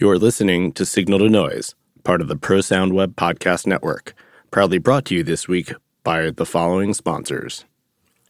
[0.00, 1.74] You're listening to Signal to Noise,
[2.04, 4.14] part of the Pro Sound Web Podcast Network,
[4.50, 7.66] proudly brought to you this week by the following sponsors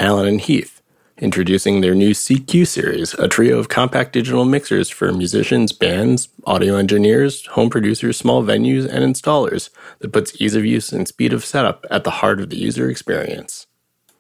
[0.01, 0.83] Allen and Heath,
[1.19, 6.75] introducing their new CQ series, a trio of compact digital mixers for musicians, bands, audio
[6.75, 11.45] engineers, home producers, small venues, and installers that puts ease of use and speed of
[11.45, 13.69] setup at the heart of the user experience.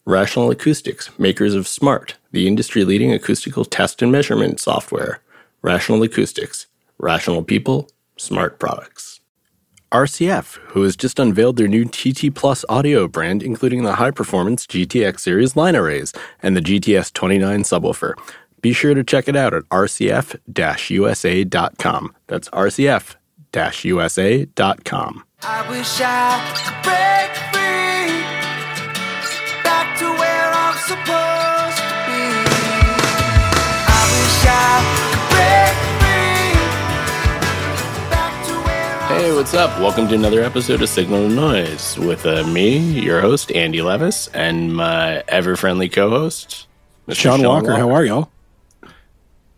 [0.04, 5.20] Rational Acoustics, makers of Smaart, the industry leading acoustical test and measurement software.
[5.62, 6.66] Rational Acoustics,
[7.00, 9.20] rational people, smart products.
[9.92, 14.66] RCF, who has just unveiled their new TT Plus audio brand, including the high performance
[14.66, 18.14] GTX series line arrays and the GTS 29 subwoofer.
[18.60, 20.36] Be sure to check it out at rcf
[20.90, 22.14] usa.com.
[22.28, 23.16] That's rcf
[23.84, 25.24] usa.com.
[25.42, 28.22] I wish I could break free
[29.64, 31.39] back to where I'm supposed
[39.20, 39.78] Hey, what's up?
[39.78, 44.30] Welcome to another episode of Signal to Noise with uh, me, your host, Andy Leviss,
[44.32, 46.66] and my ever friendly co host,
[47.06, 47.16] Mr.
[47.16, 48.30] Sean, Walker, how are y'all?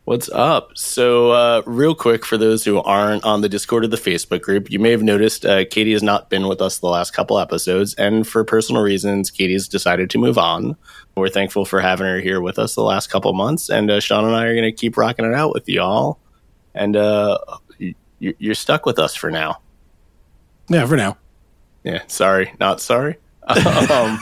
[0.02, 0.76] What's up?
[0.76, 4.68] So, uh, real quick, for those who aren't on the Discord or the Facebook group,
[4.68, 7.94] you may have noticed uh, Katie has not been with us the last couple episodes,
[7.94, 10.76] and for personal reasons, Katie's decided to move on.
[11.14, 14.24] We're thankful for having her here with us the last couple months, and uh, Sean
[14.24, 16.18] and I are going to keep rocking it out with y'all.
[16.74, 17.38] And uh,
[18.22, 19.60] you're stuck with us for now.
[20.68, 21.18] Yeah, for now.
[21.84, 23.16] Yeah, sorry, not sorry.
[23.46, 24.20] um,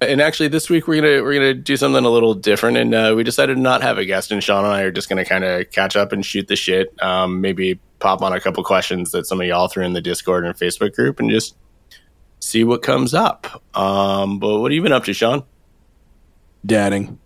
[0.00, 3.12] and actually, this week we're gonna we're gonna do something a little different, and uh,
[3.14, 4.32] we decided to not have a guest.
[4.32, 6.94] And Sean and I are just gonna kind of catch up and shoot the shit.
[7.02, 10.46] Um, maybe pop on a couple questions that some of y'all threw in the Discord
[10.46, 11.54] and Facebook group, and just
[12.40, 13.62] see what comes up.
[13.76, 15.44] Um, but what have you been up to, Sean?
[16.64, 17.18] Dadding.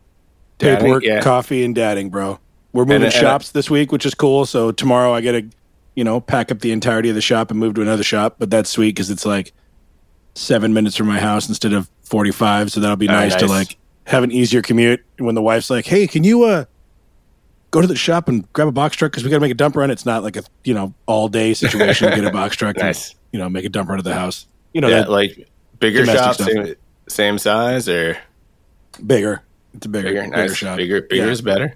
[0.59, 1.21] Dadding, Paperwork, yeah.
[1.21, 2.39] coffee, and dadding, bro.
[2.75, 4.45] We're moving And- and- shops this week, which is cool.
[4.45, 5.45] So tomorrow I get to,
[5.95, 8.37] you know, pack up the entirety of the shop and move to another shop.
[8.39, 9.53] But that's sweet because it's like
[10.35, 12.71] seven minutes from my house instead of 45.
[12.73, 13.77] So that'll be Oh, nice, to like
[14.09, 16.65] have an easier commute when the wife's like, hey, can you, uh,
[17.71, 19.55] Go to the shop and grab a box truck because we got to make a
[19.55, 19.91] dump run.
[19.91, 22.09] It's not like a you know all day situation.
[22.11, 23.09] Get a box truck Nice.
[23.11, 24.47] and you know make a dump run to the house.
[24.73, 25.49] You know yeah, that like
[25.81, 26.75] bigger domestic shop, same,
[27.09, 28.17] same size or
[29.05, 29.43] bigger.
[29.75, 30.23] It's a bigger, bigger?
[30.23, 30.55] bigger, Nice.
[30.55, 30.77] shop.
[30.77, 31.33] Bigger, bigger Yeah.
[31.33, 31.75] is better.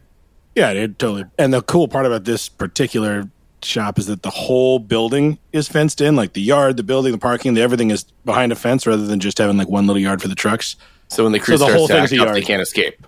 [0.58, 1.24] Yeah, dude, totally.
[1.38, 3.30] And the cool part about this particular
[3.62, 7.18] shop is that the whole building is fenced in, like the yard, the building, the
[7.18, 10.20] parking, the everything is behind a fence rather than just having like one little yard
[10.20, 10.74] for the trucks.
[11.06, 12.60] So when the crew So the starts whole to thing's act a up, they can't
[12.60, 13.06] escape.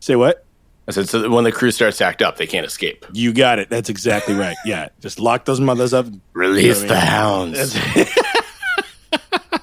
[0.00, 0.44] Say what?
[0.88, 3.06] I said, so when the crew starts to act up, they can't escape.
[3.12, 3.70] You got it.
[3.70, 4.56] That's exactly right.
[4.64, 6.06] Yeah, just lock those mothers up.
[6.32, 7.76] Release You the know what I hounds.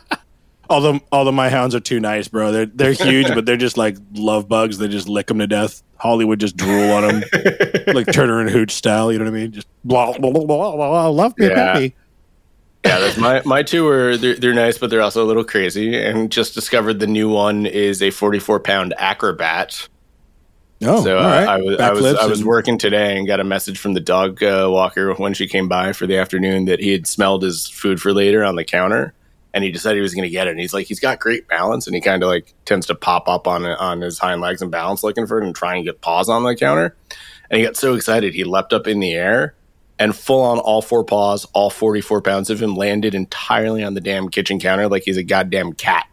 [0.69, 2.51] Although, although my hounds are too nice, bro.
[2.51, 4.77] They're they're huge, but they're just like love bugs.
[4.77, 5.81] They just lick them to death.
[5.97, 7.23] Hollywood just drool on them,
[7.87, 9.11] like Turner and Hooch style.
[9.11, 9.51] You know what I mean?
[9.51, 10.75] Just blah blah blah blah.
[10.75, 11.73] blah love me, Yeah.
[11.73, 11.95] puppy.
[12.85, 15.95] yeah, that's my my two are they're, they're nice, but they're also a little crazy.
[15.97, 19.87] And just discovered the new one is a 44 pound acrobat.
[20.83, 21.47] Oh, so uh, right.
[21.47, 23.99] I was I was Backflips I was working today and got a message from the
[23.99, 27.67] dog uh, walker when she came by for the afternoon that he had smelled his
[27.67, 29.13] food for later on the counter.
[29.57, 30.51] And he decided he was going to get it.
[30.51, 33.27] And he's like, he's got great balance, and he kind of like tends to pop
[33.27, 35.99] up on on his hind legs and balance looking for it and try and get
[35.99, 36.95] paws on the counter.
[37.49, 39.55] And he got so excited, he leapt up in the air
[39.97, 44.01] and full on all four paws, all 44 pounds of him landed entirely on the
[44.01, 46.07] damn kitchen counter like he's a goddamn cat.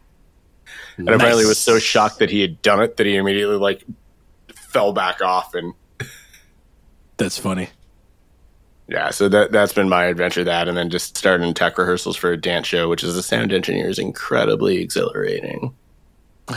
[0.97, 3.85] And apparently was so shocked that he had done it that he immediately like
[4.55, 5.75] fell back off and
[7.19, 7.69] That's funny.
[8.89, 12.33] Yeah, so that that's been my adventure that and then just starting tech rehearsals for
[12.33, 15.75] a dance show, which as a sound engineer is incredibly exhilarating.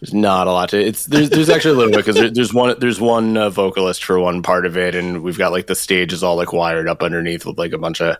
[0.00, 2.52] There's not a lot to it's there's there's actually a little bit because there, there's
[2.52, 5.74] one there's one uh, vocalist for one part of it and we've got like the
[5.74, 8.16] stage is all like wired up underneath with like a bunch of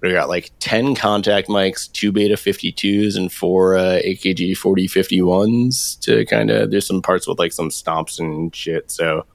[0.00, 6.24] we got like 10 contact mics, two beta 52s and four uh, AKG 4051s to
[6.26, 9.26] kind of there's some parts with like some stomps and shit so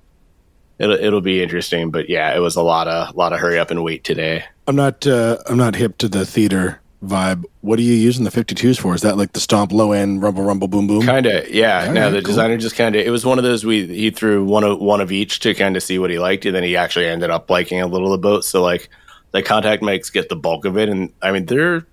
[0.79, 3.71] it'll it'll be interesting but yeah it was a lot of lot of hurry up
[3.71, 5.05] and wait today I'm not.
[5.05, 7.43] Uh, I'm not hip to the theater vibe.
[7.59, 8.95] What are you using the 52s for?
[8.95, 11.01] Is that like the stomp low end rumble rumble boom boom?
[11.05, 12.27] kind of yeah All no right, the cool.
[12.27, 15.01] designer just kind of it was one of those we he threw one of one
[15.01, 17.49] of each to kind of see what he liked and then he actually ended up
[17.49, 18.87] liking a little of both so like
[19.31, 21.85] the contact mics get the bulk of it and i mean they're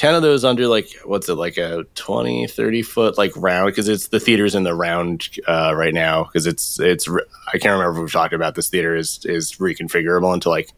[0.00, 3.86] 10 of those under like what's it like a 20 30 foot like round because
[3.86, 7.06] it's the theater's in the round uh, right now because it's it's
[7.52, 10.70] i can't remember if we've talked about this theater is is reconfigurable into like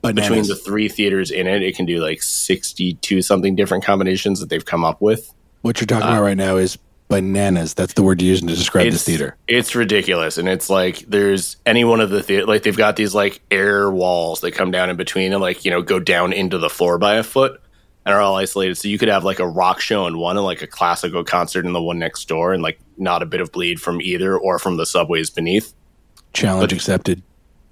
[0.00, 4.48] between the three theaters in it it can do like 62 something different combinations that
[4.48, 6.78] they've come up with what you're talking uh, about right now is
[7.08, 7.74] bananas.
[7.74, 9.36] That's the word you're using to describe this theater.
[9.46, 13.14] It's ridiculous, and it's like there's any one of the theater like they've got these
[13.14, 16.56] like air walls that come down in between and like you know go down into
[16.56, 17.60] the floor by a foot
[18.04, 18.76] and are all isolated.
[18.76, 21.64] So you could have like a rock show in one and like a classical concert
[21.66, 24.58] in the one next door, and like not a bit of bleed from either or
[24.58, 25.72] from the subways beneath.
[26.32, 27.22] Challenge But- accepted.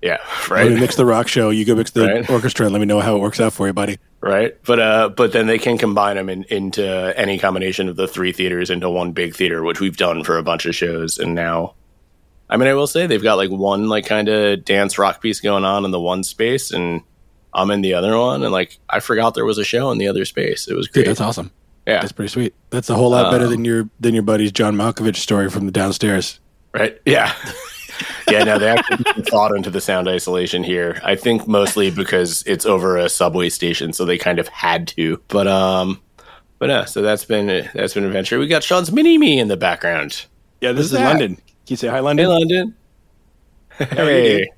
[0.03, 0.17] Yeah,
[0.49, 1.50] Let me right, mix the rock show.
[1.50, 2.31] You go mix the Right.
[2.31, 3.99] orchestra and let me know how it works out for you, buddy.
[4.23, 4.56] right.
[4.65, 8.33] But uh, but then they can combine them in, into any combination of the three
[8.33, 11.75] theaters into one big theater, which we've done for a bunch of shows, and now.
[12.49, 15.38] I mean, I will say they've got like one like kind of dance rock piece
[15.41, 17.03] going on in the one space, and
[17.52, 20.08] I'm in the other one, and like I forgot there was a show in the
[20.08, 20.69] other space.
[20.69, 21.06] It was Dude, great.
[21.06, 21.50] that's awesome.
[21.87, 22.55] yeah, That's pretty sweet.
[22.70, 25.67] That's a whole lot better Um, than your than your buddy's John Malkovich story from
[25.67, 26.38] the downstairs.
[26.73, 27.00] right.
[27.05, 27.35] Yeah,
[28.31, 28.44] yeah.
[28.44, 31.00] No, they actually thought into the sound isolation here.
[31.05, 35.20] I think mostly because it's over a subway station, so they kind of had to.
[35.29, 36.00] But um,
[36.61, 36.85] but yeah.
[36.85, 38.38] So that's been that's been an adventure.
[38.38, 40.26] We got Sean's mini me in the background.
[40.61, 41.05] Yeah, this is that?
[41.05, 41.35] London.
[41.37, 42.26] Can you say hi, London?
[42.26, 42.75] Hey, London?
[43.81, 43.97] London.
[43.97, 44.50] Hey.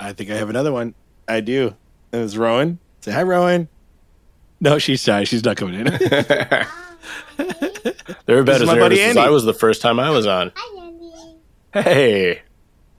[0.00, 0.94] I think I have another one.
[1.28, 1.74] I do.
[2.14, 2.78] It was Rowan.
[3.00, 3.68] Say hi, Rowan.
[4.60, 5.24] No, she's shy.
[5.24, 5.84] She's not coming in.
[8.26, 9.20] They're about This is as my buddy nervous as Andy.
[9.20, 10.52] I was the first time I was on.
[10.54, 11.10] Hi, Andy.
[11.74, 12.42] Hey,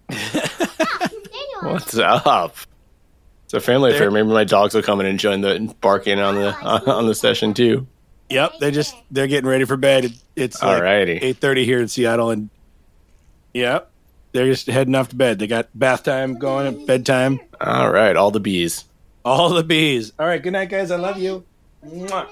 [0.09, 1.73] Daniel.
[1.73, 2.55] what's up?
[3.45, 4.11] It's a family There- affair.
[4.11, 6.53] Maybe my dogs will come in and join the barking on the
[6.91, 7.87] on the session too.
[8.29, 10.05] yep, they just they're getting ready for bed.
[10.05, 11.19] It- It's like Alrighty.
[11.21, 12.49] eight thirty here in Seattle, and
[13.53, 13.89] yep,
[14.33, 15.39] they're just heading off to bed.
[15.39, 17.39] They got bath time going at bedtime.
[17.61, 18.83] All right, all the bees.
[19.25, 20.13] All the bees.
[20.19, 20.91] All right, good night, guys.
[20.91, 21.43] I love you.
[21.85, 22.27] Mwah.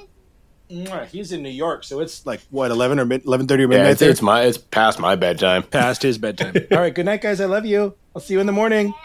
[0.69, 1.05] Mwah.
[1.07, 3.91] He's in New York, so it's like what eleven or eleven thirty or Yeah, midnight.
[3.93, 5.63] it's, it's my it's past my bedtime.
[5.63, 6.53] past his bedtime.
[6.71, 7.41] All right, good night, guys.
[7.41, 7.95] I love you.
[8.15, 8.93] I'll see you in the morning.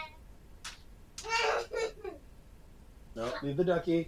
[3.15, 4.07] No, leave the ducky.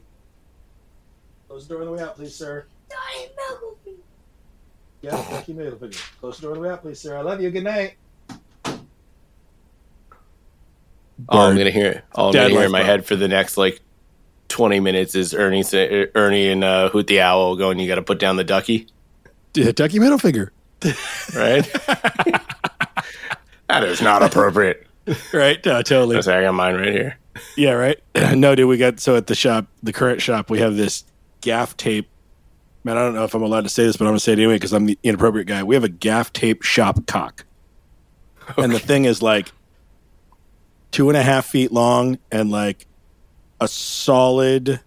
[1.50, 2.66] Close the door on the way out, please, sir.
[2.90, 3.76] Donnie Malcolm.
[5.02, 5.78] Yeah, ducky middle.
[6.22, 7.18] Close the door on the way out, please, sir.
[7.18, 7.52] I love you.
[7.52, 7.96] Good night.
[11.30, 13.80] All I'm gonna hear, all I'm gonna hear in my head for the next like
[14.48, 15.64] twenty minutes is Ernie,
[16.16, 17.80] Ernie and uh, Hoot the owl going.
[17.80, 18.88] You got to put down the ducky,
[19.54, 20.52] Yeah, ducky middle finger.
[21.36, 21.64] right?
[23.68, 24.88] that is not appropriate.
[25.34, 25.66] Right?
[25.66, 26.16] Uh, totally.
[26.16, 27.18] That's I got mine right here.
[27.56, 28.00] Yeah, right.
[28.36, 31.04] no, dude, we got so at the shop, the current shop, we have this
[31.42, 32.08] gaff tape.
[32.84, 34.40] Man, I don't know if I'm allowed to say this, but I'm gonna say it
[34.40, 35.64] anyway because I'm the inappropriate guy.
[35.64, 37.46] We have a gaff tape shop cock,
[38.58, 39.52] and the thing is like
[40.92, 42.86] two and a half feet long and like
[43.60, 44.80] a solid,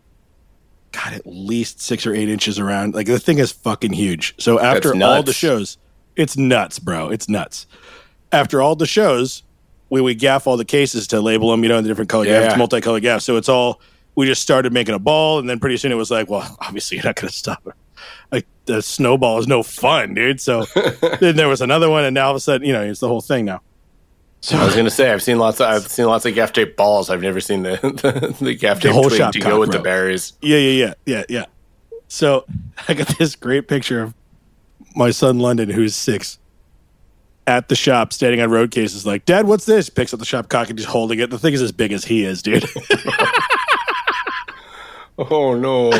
[0.92, 2.94] God, at least six or eight inches around.
[2.94, 4.34] Like the thing is fucking huge.
[4.38, 5.78] So after all the shows,
[6.16, 7.08] it's nuts, bro.
[7.08, 7.66] It's nuts.
[8.32, 9.42] After all the shows,
[9.90, 12.24] we we gaff all the cases to label them, you know, in the different color
[12.26, 12.40] Yeah.
[12.40, 12.50] gaff.
[12.52, 13.22] It's multicolored gaff.
[13.22, 13.80] So it's all
[14.16, 16.96] we just started making a ball, and then pretty soon it was like, well, obviously
[16.96, 17.74] you're not going to stop it.
[18.30, 20.40] Like the snowball is no fun, dude.
[20.40, 20.64] So
[21.20, 23.08] then there was another one, and now all of a sudden, you know, it's the
[23.08, 23.60] whole thing now.
[24.44, 26.76] So I was gonna say I've seen lots of I've seen lots of gaff tape
[26.76, 27.08] balls.
[27.08, 29.78] I've never seen the the, the gaff tape whole twig shop to go with bro.
[29.78, 30.34] the berries.
[30.42, 31.44] Yeah, yeah, yeah, yeah, yeah.
[32.08, 32.44] So
[32.88, 34.14] I got this great picture of
[34.94, 36.38] my son London, who's six,
[37.46, 40.50] at the shop, standing on road cases, like, "Dad, what's this?" Picks up the shop
[40.50, 41.30] cock and just holding it.
[41.30, 42.66] The thing is as big as he is, dude.
[45.16, 45.90] Oh no!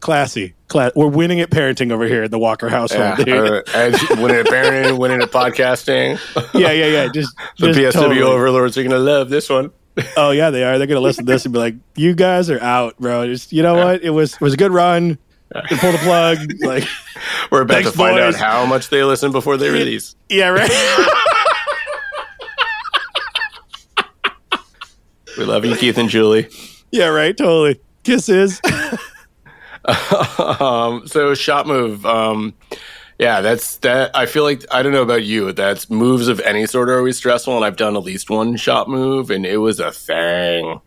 [0.00, 0.92] Classy, class.
[0.96, 4.46] We're winning at parenting over here at the Walker household, yeah, uh, as winning at
[4.46, 6.18] parenting, winning at podcasting.
[6.54, 7.08] yeah, yeah, yeah.
[7.12, 8.22] Just The just PSW totally.
[8.22, 9.70] overlords are gonna love this one.
[10.16, 10.78] Oh yeah, they are.
[10.78, 13.62] They're gonna listen to this and be like, "You guys are out, bro." Just you
[13.62, 14.02] know what?
[14.02, 15.18] It was it was a good run.
[15.70, 16.84] You pull the plug, like
[17.50, 18.36] We're about to find boys.
[18.36, 20.14] out how much they listen before they release.
[20.30, 20.70] yeah, right.
[25.38, 26.48] We love you, Keith and Julie.
[26.90, 27.36] yeah, right.
[27.36, 27.80] Totally.
[28.04, 28.60] Kisses.
[30.60, 32.04] um, so shot move.
[32.06, 32.54] Um,
[33.18, 34.16] yeah, that's that.
[34.16, 35.52] I feel like I don't know about you.
[35.52, 38.88] That's moves of any sort are always stressful, and I've done at least one shot
[38.88, 40.80] move, and it was a thing.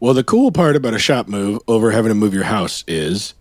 [0.00, 3.34] Well, the cool part about a shop move over having to move your house is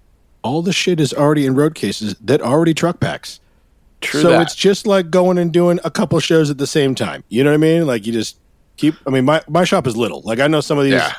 [0.44, 3.40] all the shit is already in road cases that already truck packs.
[4.02, 4.44] True so that.
[4.44, 7.24] it's just like going and doing a couple shows at the same time.
[7.28, 7.88] You know what I mean?
[7.88, 8.38] Like you just
[8.78, 8.94] keep.
[9.08, 10.22] I mean, my my shop is little.
[10.22, 10.94] Like I know some of these.
[10.94, 11.14] yeah,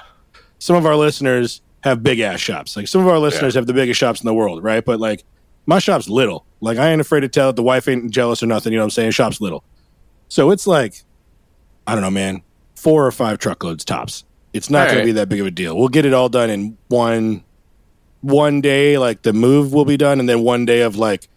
[0.61, 2.77] Some of our listeners have big ass shops.
[2.77, 4.85] Like some of our listeners have the biggest shops in the world, right?
[4.85, 5.25] But like
[5.67, 6.45] my shop's little.
[6.61, 7.57] Like I ain't afraid to tell it.
[7.57, 8.73] The wife ain't jealous or nothing.
[8.73, 9.11] You know what I'm saying?
[9.13, 9.63] Shop's little.
[10.29, 10.95] So it's like,
[11.87, 12.43] I don't know, man,
[12.75, 14.25] four or five truckloads tops.
[14.53, 15.03] It's not All going right.
[15.03, 15.77] to be that big of a deal.
[15.77, 17.45] We'll get it all done in one
[18.23, 18.99] one day.
[18.99, 21.29] Like the move will be done, and then one day of like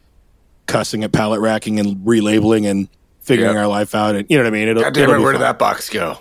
[0.66, 2.88] cussing at pallet racking and relabeling and
[3.22, 3.60] figuring Yep.
[3.62, 4.16] our life out.
[4.16, 4.68] And you know what I mean?
[4.70, 6.18] It'll, God damn it'll it, where did that box go?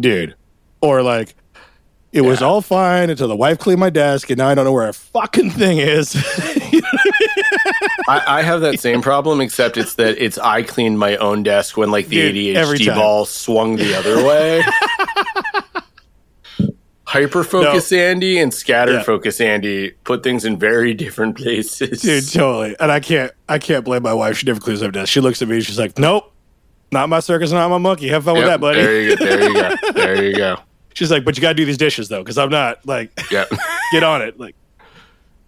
[0.00, 0.34] dude.
[0.80, 1.34] Or like,
[2.14, 4.70] It was all fine until the wife cleaned my desk, and now I don't know
[4.72, 6.14] where a fucking thing is.
[8.06, 11.76] I, I have that same problem, except it's that it's I cleaned my own desk
[11.76, 14.62] when like the Dude, ADHD ball swung the other way.
[17.06, 19.02] Hyper focus Andy and scattered Yeah.
[19.02, 22.00] focus Andy put things in very different places.
[22.02, 22.76] Dude, totally.
[22.80, 24.38] And I can't I can't blame my wife.
[24.38, 25.12] She never cleans up desk.
[25.12, 26.32] She looks at me, and she's like, Nope,
[26.92, 28.08] not my circus, not my monkey.
[28.08, 28.80] Have fun with that, buddy.
[28.80, 29.24] There you go.
[29.24, 29.74] There you go.
[29.92, 30.56] There you go.
[30.94, 33.50] She's like, But you gotta do these dishes though, because I'm not like Yep.
[33.92, 34.38] get on it.
[34.40, 34.54] Like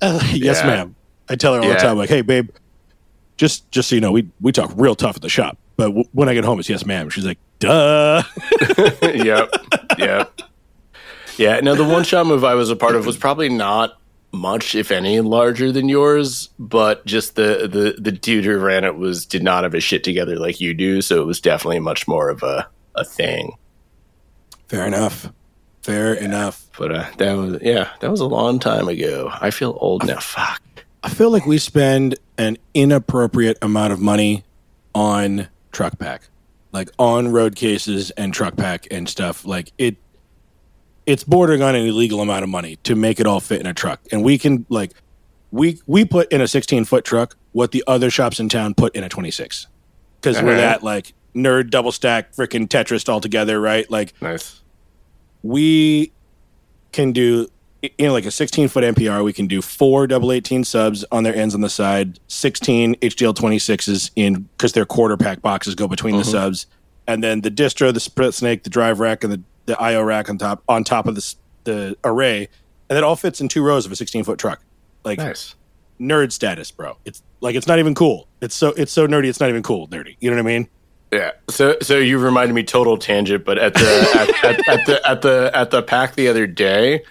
[0.02, 0.66] "Uh, yes, Yeah.
[0.66, 0.94] ma'am.
[1.28, 1.74] I tell her all Yeah.
[1.74, 2.50] the time, like, hey babe,
[3.36, 5.56] just just so you know, we we talk real tough at the shop.
[5.76, 7.10] But w- when I get home, it's yes, ma'am.
[7.10, 8.22] She's like, duh.
[9.02, 9.50] yep.
[9.98, 10.40] Yep.
[11.36, 11.60] Yeah.
[11.60, 13.98] Now the one shot move I was a part of was probably not
[14.32, 18.96] much, if any, larger than yours, but just the the the dude who ran it
[18.96, 22.08] was did not have his shit together like you do, so it was definitely much
[22.08, 23.52] more of a a thing.
[24.68, 25.32] Fair enough.
[25.82, 26.66] Fair enough.
[26.78, 29.30] But uh, that was yeah, that was a long time ago.
[29.32, 30.18] I feel old now.
[30.18, 30.60] Fuck.
[31.02, 34.42] I feel like we spend an inappropriate amount of money
[34.94, 36.22] on truck pack,
[36.72, 39.44] like on road cases and truck pack and stuff.
[39.44, 39.96] Like it,
[41.06, 43.74] it's bordering on an illegal amount of money to make it all fit in a
[43.74, 44.00] truck.
[44.10, 44.92] And we can like,
[45.52, 48.96] we we put in a 16 foot truck what the other shops in town put
[48.96, 49.68] in a 26,
[50.20, 50.58] because we're Alright.
[50.58, 53.88] that like nerd double stack freaking Tetris all together, right?
[53.90, 54.62] Like Nice.
[55.42, 56.12] we
[56.92, 57.48] can do
[57.82, 59.24] you know like a 16 foot NPR.
[59.24, 63.34] We can do four double 18 subs on their ends on the side, 16 HDL
[63.34, 66.30] 26s in because their quarter pack boxes go between the mm-hmm.
[66.30, 66.66] subs,
[67.06, 70.30] and then the distro, the split snake, the drive rack, and the the IO rack
[70.30, 72.48] on top on top of the the array,
[72.88, 74.60] and that all fits in two rows of a 16 foot truck.
[75.04, 75.54] Like Nice.
[76.00, 76.96] nerd status, bro.
[77.04, 78.26] It's like it's not even cool.
[78.40, 79.28] It's so it's so nerdy.
[79.28, 79.88] It's not even cool.
[79.88, 80.16] Nerdy.
[80.20, 80.68] You know what I mean?
[81.16, 81.30] Yeah.
[81.48, 85.22] So so you reminded me total tangent, but at the at, at, at the at
[85.22, 87.02] the at the pack the other day,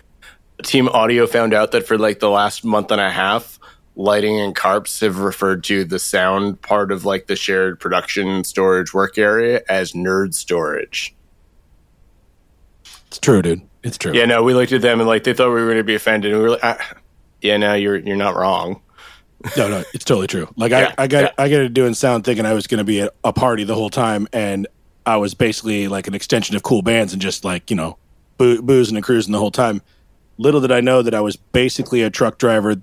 [0.63, 3.59] Team Audio found out that for like the last month and a half,
[3.95, 8.93] lighting and carps have referred to the sound part of like the shared production storage
[8.93, 11.15] work area as nerd storage.
[13.07, 13.61] It's true, dude.
[13.81, 14.13] It's true.
[14.13, 15.95] Yeah, no, we looked at them and like they thought we were going to be
[15.95, 16.93] offended, and we were like, ah,
[17.41, 18.81] "Yeah, no, you're you're not wrong."
[19.57, 20.47] No, no, it's totally true.
[20.57, 21.31] Like Yeah, I, I got yeah.
[21.37, 23.75] I got to doing sound thinking I was going to be at a party the
[23.75, 24.67] whole time, and
[25.05, 27.97] I was basically like an extension of cool bands and just like you know,
[28.37, 29.81] boo- boozing and cruising the whole time.
[30.37, 32.75] Little did I know that I was basically a truck driver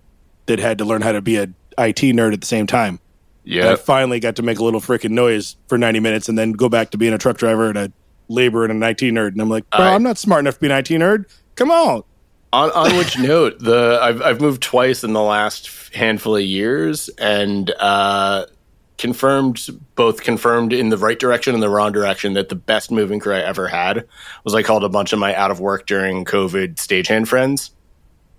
[0.47, 1.43] that had to learn how to be a
[1.79, 2.99] IT nerd at the same time.
[3.45, 6.53] Yeah, I finally got to make a little freaking noise for ninety minutes, and then
[6.53, 7.93] go back to being a truck driver and a
[8.29, 9.33] labor and an IT nerd.
[9.33, 11.25] And I'm like, bro, I- I'm not smart enough to be an IT nerd.
[11.57, 12.05] Come on.
[12.53, 17.09] On on which note, the I've I've moved twice in the last handful of years,
[17.19, 18.47] and uh,
[18.99, 23.21] confirmed both confirmed in the right direction and the wrong direction that the best moving
[23.21, 24.07] crew I ever had
[24.45, 27.71] was I called a bunch of my out of work during COVID stagehand friends.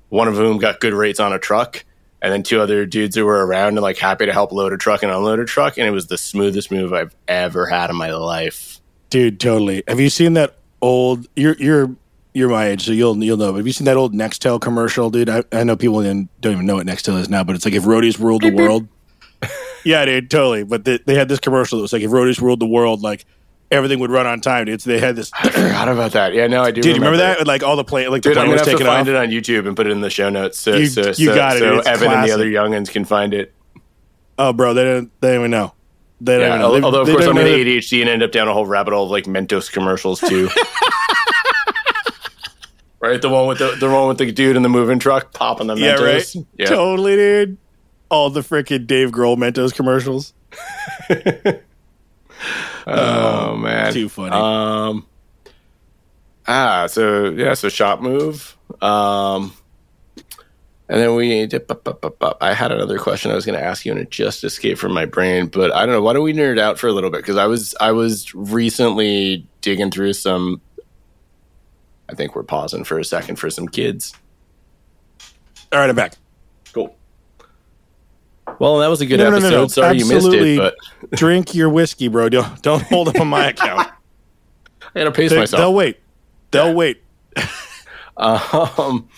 [0.09, 1.83] One of whom got good rates on a truck,
[2.21, 4.77] and then two other dudes who were around and like happy to help load a
[4.77, 7.95] truck and unload a truck, and it was the smoothest move I've ever had in
[7.95, 8.79] my life.
[9.09, 9.83] Dude, totally.
[9.87, 11.27] Have you seen that old?
[11.35, 11.95] You're you're
[12.33, 13.51] you're my age, so you'll you'll know.
[13.51, 15.29] But have you seen that old Nextel commercial, dude?
[15.29, 17.73] I, I know people don't don't even know what Nextel is now, but it's like
[17.73, 18.87] if roadies ruled the world.
[19.83, 20.63] yeah, dude, totally.
[20.63, 23.25] But they, they had this commercial that was like if roadies ruled the world, like
[23.71, 24.81] everything would run on time, dude.
[24.81, 25.31] So they had this.
[25.39, 26.33] I forgot about that.
[26.33, 26.81] Yeah, no, I do.
[26.81, 27.47] Dude, you remember remember that?
[27.47, 29.07] Like all the plane, like the Dude, I'm plane gonna was have to find off.
[29.09, 31.35] it on YouTube and put it in the show notes, so You- so, you so,
[31.35, 31.59] got it.
[31.59, 33.53] so It's Evan and the other youngins can find it.
[34.39, 35.11] Oh, bro, they don't.
[35.21, 35.73] They don't even know.
[36.21, 36.71] They don't Yeah, even know.
[36.73, 38.53] They- although of they course I'm know an that- ADHD and end up down a
[38.53, 40.49] whole rabbit hole of like Mentos commercials too.
[43.09, 45.67] right, the one with the the one with the dude in the moving truck popping
[45.67, 46.35] the Yeah, Mentos.
[46.35, 46.45] right.
[46.57, 47.57] Yeah, Totally, dude.
[48.09, 50.33] All the freaking Dave Grohl Mentos commercials.
[52.85, 54.31] Oh man, Too funny.
[54.35, 55.05] Um.
[56.45, 58.57] Ah, so yeah, so shop move.
[58.81, 59.53] Um.
[60.89, 62.37] And then we dip, up, up, up, up.
[62.41, 64.91] I had another question I was going to ask you, and it just escaped from
[64.93, 65.47] my brain.
[65.47, 66.01] But I don't know.
[66.01, 67.21] Why don't we nerd out for a little bit?
[67.21, 70.61] Because I was I was recently digging through some.
[72.09, 74.13] I think we're pausing for a second for some kids.
[75.71, 76.13] All right, I'm back.
[76.73, 76.95] Cool.
[78.59, 79.51] Well, that was a good No, no, no, episode.
[79.55, 79.67] no.
[79.67, 80.55] Sorry you missed Absolutely.
[80.57, 80.75] it,
[81.09, 82.29] but Drink your whiskey, bro.
[82.29, 83.89] Don't don't hold up on my account.
[84.95, 85.59] I got to pace myself.
[85.59, 85.99] They'll wait.
[86.51, 87.01] They'll wait.
[88.15, 89.09] Um,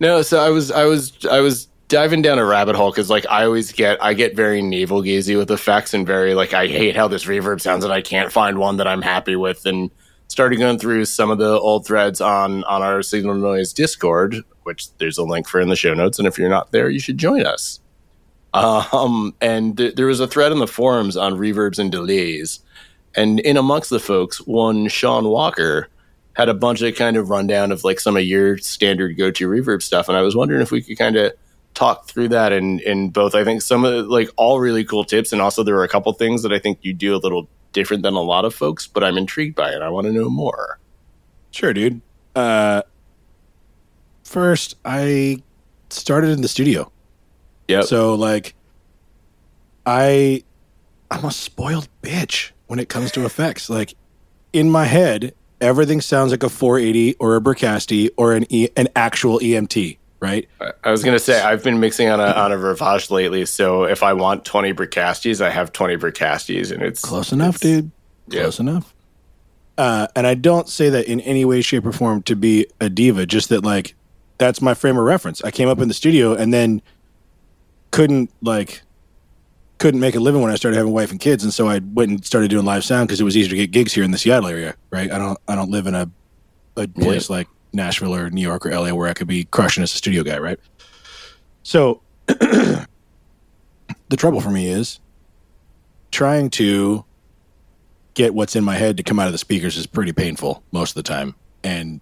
[0.00, 3.26] no, so I was, I was, I was diving down a rabbit hole because, like,
[3.28, 6.96] I always get, I get very navel gazy with effects and very like, I hate
[6.96, 9.66] how this reverb sounds, and I can't find one that I'm happy with.
[9.66, 9.90] And
[10.28, 14.94] started going through some of the old threads on on our Signal Noise Discord, which
[14.98, 16.18] there's a link for in the show notes.
[16.18, 17.80] And if you're not there, you should join us.
[18.54, 22.60] Um, and th- there was a thread in the forums on reverbs and delays,
[23.14, 25.88] and in amongst the folks, one Sean Walker
[26.32, 29.48] had a bunch of kind of rundown of like some of your standard go to
[29.48, 31.32] reverb stuff, and I was wondering if we could kind of
[31.74, 33.34] talk through that in in both.
[33.34, 35.88] I think some of the, like all really cool tips, and also there were a
[35.88, 38.86] couple things that I think you do a little different than a lot of folks,
[38.86, 39.82] but I'm intrigued by it.
[39.82, 40.78] I want to know more.
[41.50, 42.00] Sure, dude.
[42.34, 42.82] Uh,
[44.24, 45.42] first, I
[45.90, 46.90] started in the studio.
[47.66, 47.82] Yeah.
[47.82, 48.54] So like
[49.86, 50.42] I
[51.10, 53.70] I'm a spoiled bitch when it comes to effects.
[53.70, 53.94] Like
[54.52, 58.88] in my head, everything sounds like a 480 or a Bricasti or an e- an
[58.96, 60.48] actual EMT, right?
[60.60, 63.84] I- I was gonna say I've been mixing on a on a Rivage lately, so
[63.84, 67.90] if I want 20 Bricastis, I have 20 Bricastis, and it's Close enough, it's- dude.
[68.28, 68.42] yeah.
[68.42, 68.94] Close enough.
[69.76, 72.90] Uh, and I don't say that in any way, shape, or form to be a
[72.90, 73.26] diva.
[73.26, 73.94] Just that, like,
[74.38, 75.40] that's my frame of reference.
[75.44, 76.82] I came up in the studio and then
[77.90, 78.82] couldn't like
[79.78, 81.78] couldn't make a living when I started having a wife and kids, and so I
[81.94, 84.10] went and started doing live sound because it was easier to get gigs here in
[84.10, 84.74] the Seattle area.
[84.90, 85.10] Right?
[85.12, 86.10] I don't I don't live in a
[86.76, 89.92] a place like Nashville or New York or LA where I could be crushing as
[89.92, 90.38] a studio guy.
[90.38, 90.58] Right?
[91.62, 92.86] So the
[94.16, 95.00] trouble for me is
[96.10, 97.04] trying to
[98.14, 100.90] get what's in my head to come out of the speakers is pretty painful most
[100.90, 101.34] of the time.
[101.62, 102.00] And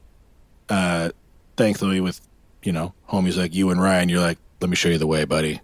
[0.68, 1.10] uh,
[1.56, 2.20] thankfully, with
[2.62, 5.24] you know homies like you and Ryan, you're like, let me show you the way,
[5.24, 5.60] buddy.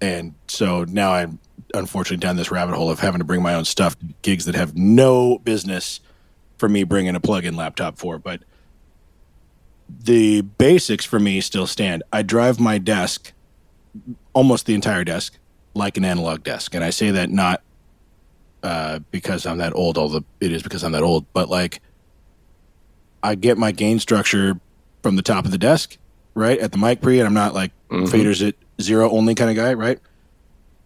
[0.00, 1.38] And so now I'm
[1.74, 4.54] unfortunately down this rabbit hole of having to bring my own stuff to gigs that
[4.54, 6.00] have no business
[6.56, 8.18] for me bringing a plug-in laptop for.
[8.18, 8.42] But
[10.02, 12.02] the basics for me still stand.
[12.12, 13.32] I drive my desk,
[14.32, 15.38] almost the entire desk,
[15.74, 17.62] like an analog desk, and I say that not
[18.62, 19.96] uh, because I'm that old.
[19.96, 21.80] Although it is because I'm that old, but like
[23.22, 24.58] I get my gain structure
[25.02, 25.96] from the top of the desk,
[26.34, 28.08] right at the mic pre, and I'm not like Mhm.
[28.08, 29.98] faders at zero only kind of guy, right?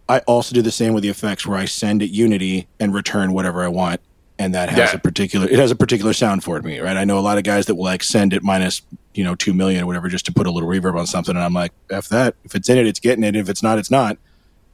[0.08, 3.32] I also do the same with the effects where I send at Unity and return
[3.32, 4.00] whatever I want,
[4.38, 4.96] and that has Yeah.
[4.96, 6.96] a particular it has a particular sound for me, right?
[6.96, 8.82] I know a lot of guys that will like send it minus
[9.14, 11.44] you know two million or whatever just to put a little reverb on something, and
[11.44, 12.34] I'm like, f that.
[12.44, 13.36] If it's in it, it's getting it.
[13.36, 14.18] If it's not, it's not.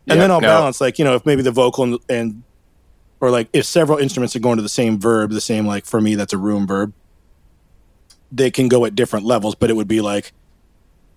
[0.09, 0.49] And Yeah, then I'll no.
[0.49, 2.45] balance like you know if maybe the vocal and, and
[3.21, 6.01] or like if several instruments are going to the same verb, the same like for
[6.01, 6.95] me that's a room verb.
[8.33, 10.33] They can go at different levels, but it would be like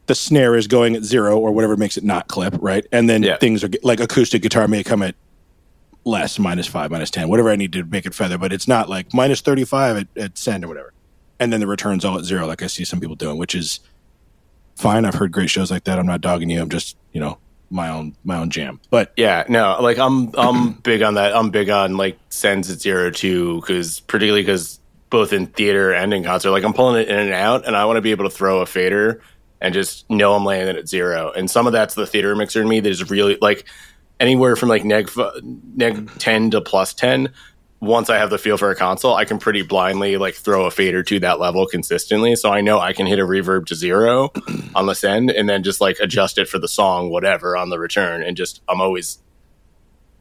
[0.07, 2.85] the snare is going at zero or whatever makes it not clip, right?
[2.91, 3.37] And then Yeah.
[3.37, 5.15] things are like acoustic guitar may come at
[6.05, 8.89] less, minus five, minus ten, whatever I need to make it feather, but it's not
[8.89, 10.93] like minus thirty five at, at send or whatever.
[11.39, 13.79] And then the returns all at zero, like I see some people doing, which is
[14.75, 15.05] fine.
[15.05, 15.99] I've heard great shows like that.
[15.99, 16.61] I'm not dogging you.
[16.61, 17.37] I'm just you know
[17.69, 18.79] my own my own jam.
[18.89, 21.35] But Yeah, no, like I'm I'm big on that.
[21.35, 26.13] I'm big on like sends at zero two because particularly because both in theater and
[26.13, 28.25] in concert, like I'm pulling it in and out, and I want to be able
[28.25, 29.21] to throw a fader
[29.59, 31.31] and just know I'm laying it at zero.
[31.31, 33.65] And some of that's the theater mixer in me that is really like
[34.19, 35.09] anywhere from like neg
[35.43, 37.33] neg ten to plus ten.
[37.81, 40.71] Once I have the feel for a console, I can pretty blindly like throw a
[40.71, 42.35] fader to that level consistently.
[42.37, 44.31] So I know I can hit a reverb to zero
[44.75, 47.77] on the send and then just like adjust it for the song, whatever, on the
[47.77, 48.23] return.
[48.23, 49.19] And just, I'm always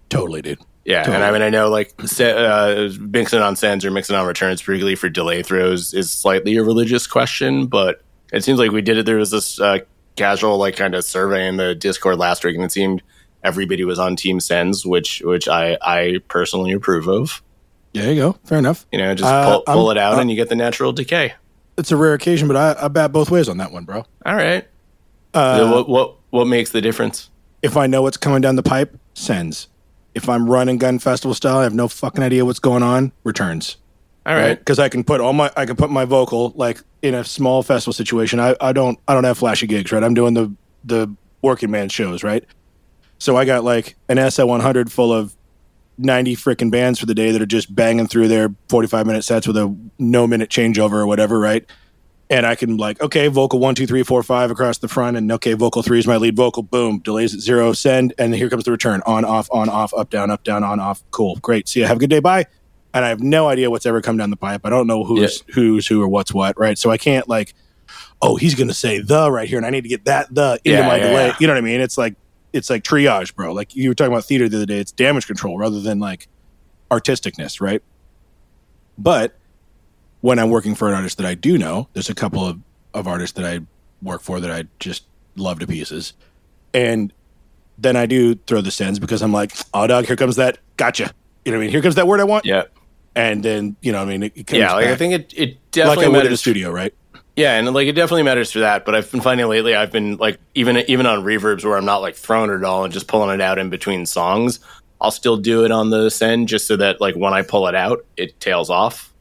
[0.08, 0.58] totally, dude.
[0.84, 4.60] yeah, and I mean, I know like uh, mixing on sends or mixing on returns,
[4.60, 7.66] particularly for delay throws, is slightly a religious question.
[7.66, 8.02] But
[8.32, 9.06] it seems like we did it.
[9.06, 9.78] There was this uh,
[10.16, 13.04] casual like kind of survey in the Discord last week, and it seemed
[13.44, 17.42] everybody was on Team Sends, which which I I personally approve of.
[17.92, 18.32] There you go.
[18.44, 18.86] Fair enough.
[18.92, 21.34] You know, just Uh, pull, pull it out, uh, and you get the natural decay.
[21.76, 24.04] It's a rare occasion, but I, I bat both ways on that one, bro.
[24.26, 24.66] All right.
[25.34, 27.28] Uh, So what what what makes the difference?
[27.62, 29.68] if I know what's coming down the pipe, sends.
[30.14, 33.76] If I'm running gun festival style, I have no fucking idea what's going on, returns.
[34.26, 34.58] All right.
[34.58, 37.62] Because I can put all my I can put my vocal like in a small
[37.62, 38.38] festival situation.
[38.40, 40.02] I, I don't I don't have flashy gigs, right?
[40.04, 40.52] I'm doing the
[40.84, 42.44] the working man shows, right?
[43.22, 45.36] So I got like an SL 100 full of
[45.96, 49.46] 90 freaking bands for the day that are just banging through their 45 minute sets
[49.46, 51.64] with a no minute changeover or whatever, right?
[52.30, 55.30] And I can like, okay, vocal one, two, three, four, five across the front, and
[55.30, 56.64] okay, vocal three is my lead vocal.
[56.64, 59.02] Boom, delays at zero, send, and here comes the return.
[59.06, 61.04] On, off, on, off, up, down, up, down, on, off.
[61.12, 61.68] Cool, great.
[61.68, 61.86] See ya.
[61.86, 62.18] Have a good day.
[62.18, 62.46] Bye.
[62.92, 64.62] And I have no idea what's ever come down the pipe.
[64.64, 66.76] I don't know who's who's who or what's what, right?
[66.76, 67.54] So I can't like,
[68.20, 70.78] oh, he's gonna say the right here, and I need to get that the into
[70.80, 71.26] Yeah, my yeah, delay.
[71.28, 71.36] yeah.
[71.38, 71.80] You know what I mean?
[71.80, 72.16] It's like
[72.52, 73.52] it's like triage, bro.
[73.52, 74.78] Like you were talking about theater the other day.
[74.78, 76.28] It's damage control rather than like
[76.90, 77.82] artisticness, right?
[78.98, 79.38] But
[80.20, 82.60] when I'm working for an artist that I do know, there's a couple of,
[82.94, 83.64] of artists that I
[84.02, 85.04] work for that I just
[85.36, 86.12] love to pieces.
[86.74, 87.12] And
[87.78, 91.12] then I do throw the sends because I'm like, oh, dog, here comes that gotcha.
[91.44, 91.70] You know what I mean?
[91.70, 92.44] Here comes that word I want.
[92.44, 92.64] Yeah.
[93.14, 94.74] And then, you know, I mean, it, it Yeah.
[94.74, 96.94] Like I think it it like definitely I would in the studio, right?
[97.36, 98.84] Yeah, and like it definitely matters for that.
[98.84, 102.02] But I've been finding lately, I've been like even even on reverbs where I'm not
[102.02, 104.60] like throwing it all and just pulling it out in between songs.
[105.00, 107.74] I'll still do it on the send just so that like when I pull it
[107.74, 109.12] out, it tails off.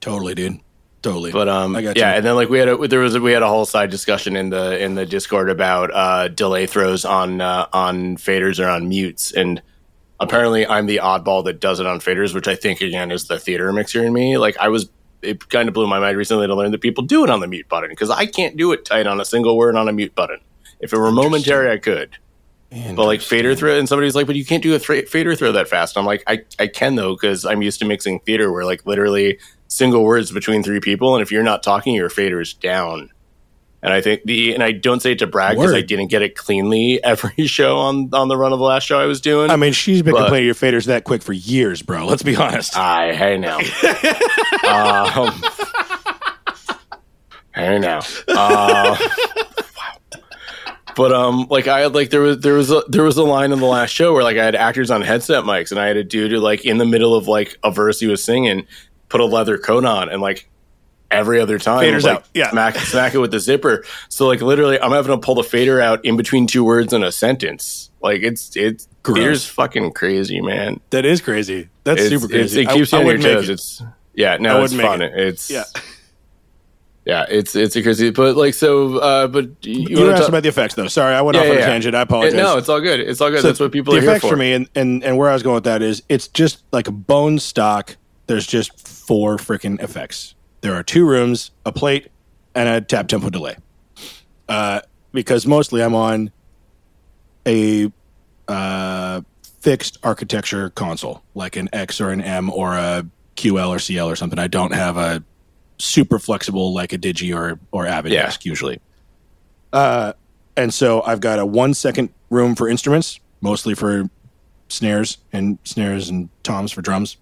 [0.00, 0.60] Totally, dude.
[1.02, 1.32] totally.
[1.32, 2.16] But um, I got yeah, you.
[2.18, 4.36] and then like we had a there was a, we had a whole side discussion
[4.36, 8.88] in the in the Discord about uh, delay throws on uh, on faders or on
[8.88, 9.60] mutes, and
[10.20, 13.38] apparently I'm the oddball that does it on faders, which I think again is the
[13.38, 14.38] theater mixer in me.
[14.38, 14.88] Like I was,
[15.22, 17.46] it kind of blew my mind recently to learn that people do it on the
[17.46, 20.14] mute button because I can't do it tight on a single word on a mute
[20.14, 20.38] button.
[20.80, 22.16] If it were momentary, I could.
[22.96, 25.52] But like fader throw, and somebody's like, "But you can't do a thra- fader throw
[25.52, 28.64] that fast." I'm like, "I I can though because I'm used to mixing theater where
[28.64, 32.52] like literally single words between three people, and if you're not talking, your fader is
[32.52, 33.10] down."
[33.80, 36.20] And I think the and I don't say it to brag because I didn't get
[36.22, 39.50] it cleanly every show on on the run of the last show I was doing.
[39.50, 42.04] I mean, she's been But- complaining your faders that quick for years, bro.
[42.06, 42.76] Let's be honest.
[42.76, 43.58] I hey now.
[44.68, 45.42] um,
[47.54, 48.00] hey now.
[48.26, 48.96] Uh,
[50.96, 53.52] but um, like I had like there was there was a there was a line
[53.52, 55.96] in the last show where like I had actors on headset mics and I had
[55.96, 58.66] a dude who like in the middle of like a verse he was singing
[59.08, 60.48] put a leather coat on and like
[61.10, 62.24] every other time Fader's like, out.
[62.34, 62.50] Yeah.
[62.50, 63.84] smack smack it with the zipper.
[64.08, 67.02] So like literally I'm having to pull the fader out in between two words in
[67.02, 67.90] a sentence.
[68.02, 69.46] Like it's it's Gross.
[69.46, 70.80] fucking crazy, man.
[70.90, 71.68] that is crazy.
[71.84, 72.62] That's It's- super crazy.
[72.62, 73.48] it keeps I, you on your toes.
[73.48, 73.52] it.
[73.54, 73.82] It's
[74.14, 75.00] yeah, no, it's fun.
[75.02, 75.12] it.
[75.16, 75.64] It's Yeah.
[77.06, 78.10] yeah, it's it's a crazy.
[78.10, 80.88] But like so, uh, but you, You, were asking about the effects, though.
[80.88, 81.94] Sorry, I went Yeah, off on yeah, a tangent.
[81.94, 82.34] I apologize.
[82.34, 83.00] no, it's all good.
[83.00, 83.40] It's all good.
[83.40, 84.30] So That's what people the are here effects for.
[84.32, 86.86] for me, and, and and where I was going with that is, it's just like
[86.88, 87.96] a bone stock.
[88.26, 90.34] There's just four freaking effects.
[90.60, 92.08] There are two rooms, a plate,
[92.54, 93.56] and a tap tempo delay.
[94.48, 94.80] Uh,
[95.12, 96.30] because mostly I'm on
[97.46, 97.90] a
[98.48, 99.20] uh,
[99.60, 104.16] fixed architecture console, like an X or an M or a QL or CL or
[104.16, 104.38] something.
[104.38, 105.22] I don't have a
[105.78, 108.22] super flexible like a Digi or or Avid Yeah.
[108.24, 108.80] desk usually.
[109.72, 110.14] Uh,
[110.56, 114.10] and so I've got a one second room for instruments, mostly for
[114.68, 117.16] snares and snares and toms for drums.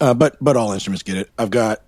[0.00, 1.30] Uh, but but all instruments get it.
[1.38, 1.82] I've got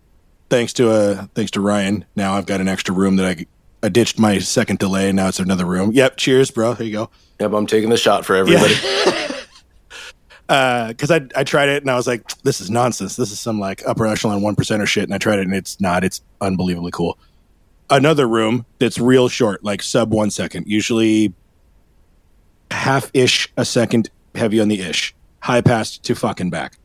[0.50, 2.04] thanks to uh thanks to Ryan.
[2.16, 3.46] Now I've got an extra room that I
[3.82, 5.92] I ditched my second delay now it's another room.
[5.92, 6.16] Yep.
[6.16, 6.74] Cheers, bro.
[6.74, 7.11] There you go.
[7.40, 8.74] Yep, I'm taking the shot for everybody.
[10.46, 13.16] because I I tried it and I was like, this is nonsense.
[13.16, 15.80] This is some like upper echelon one percenter shit, and I tried it and it's
[15.80, 16.04] not.
[16.04, 17.18] It's unbelievably cool.
[17.90, 21.32] Another room that's real short, like sub one second, usually
[22.70, 26.76] half ish a second, heavy on the ish, high pass to fucking back,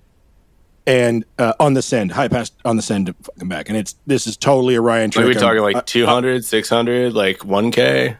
[0.86, 3.96] and uh, on the send, high pass on the send to fucking back, and it's
[4.06, 5.26] this is totally a Ryan Are trick.
[5.28, 8.18] we I'm- talking uh, like 200, 600, like 1K?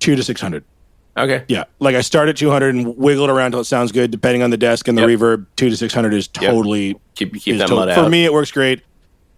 [0.00, 0.64] two to six hundred.
[1.16, 1.44] Okay.
[1.48, 4.42] Yeah, like I start at 200 and wiggle it around till it sounds good, depending
[4.42, 5.18] on the desk and the Yep.
[5.20, 5.46] reverb.
[5.56, 6.50] Two to 600 is Yep.
[6.50, 8.24] totally Keep keep is that mud for me.
[8.24, 8.82] It works great.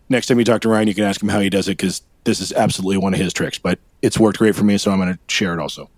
[0.09, 2.03] Next time you talk to Ryan, you can ask him how he does it because
[2.25, 3.59] this is absolutely one of his tricks.
[3.59, 5.88] But it's worked great for me, so I'm going to share it also.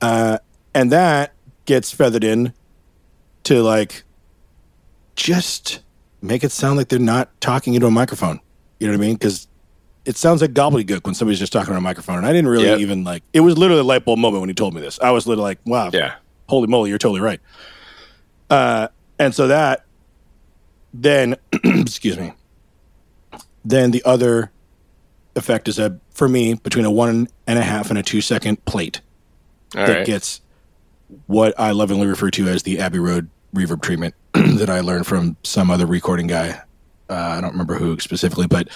[0.00, 0.38] Uh,
[0.74, 1.32] and that
[1.64, 2.52] gets feathered in
[3.44, 4.04] to like
[5.16, 5.80] just
[6.22, 8.40] make it sound like they're not talking into a microphone.
[8.78, 9.14] You know what I mean?
[9.16, 9.48] Because
[10.04, 12.18] it sounds like gobbledygook when somebody's just talking on a microphone.
[12.18, 12.78] And I didn't really Yep.
[12.80, 13.22] even like.
[13.32, 14.98] It was literally a light bulb moment when he told me this.
[15.00, 16.14] I was literally like, "Wow, Yeah.
[16.48, 17.40] holy moly, you're totally right.
[18.50, 19.84] Uh, and so that,
[20.94, 22.32] then, excuse me,
[23.64, 24.52] then the other
[25.34, 28.64] effect is a, for me, between a one and a half and a two second
[28.64, 29.00] plate
[29.76, 30.06] All that right.
[30.06, 30.40] gets
[31.26, 34.14] what I lovingly refer to as the Abbey Road reverb treatment
[34.58, 36.60] that I learned from some other recording guy.
[37.08, 38.68] Uh, I don't remember who specifically, but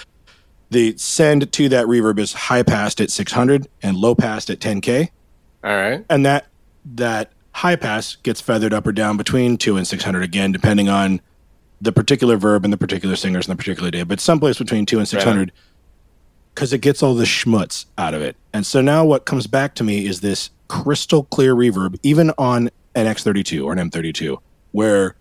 [0.69, 5.09] the send to that reverb is high passed at 600 and low passed at 10K
[5.63, 6.05] All right.
[6.09, 6.47] and that
[6.85, 10.89] that high pass gets feathered up or down between two and six hundred again, depending
[10.89, 11.21] on
[11.81, 14.99] the particular verb and the particular singers and the particular day, but someplace between two
[14.99, 15.51] and six hundred,
[16.53, 18.35] because it gets all the schmutz out of it.
[18.53, 22.69] And so now what comes back to me is this crystal clear reverb, even on
[22.95, 24.39] an X thirty two or an M thirty two,
[24.71, 25.15] where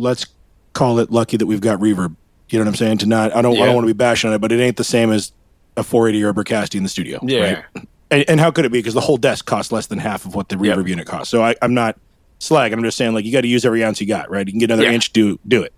[0.00, 0.26] let's
[0.74, 2.16] call it lucky that we've got reverb.
[2.50, 2.98] You know what I'm saying?
[2.98, 4.76] To not, I don't, I don't want to be bashing on it, but it ain't
[4.76, 5.32] the same as
[5.76, 7.20] a 480 or a Bricasti in the studio.
[7.22, 7.40] Yeah.
[7.74, 7.84] right?
[8.10, 8.78] And, and how could it be?
[8.78, 10.88] Because the whole desk costs less than half of what the reverb Yep.
[10.88, 11.30] unit costs.
[11.30, 11.96] So I, I'm not
[12.40, 12.72] slagging.
[12.72, 14.44] I'm just saying, like, you got to use every ounce you got, right?
[14.46, 14.94] You can get another Yeah.
[14.94, 15.72] inch, do do it.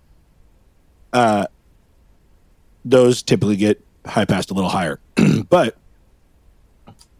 [1.11, 1.45] Uh,
[2.85, 4.99] those typically get high passed a little higher,
[5.49, 5.77] but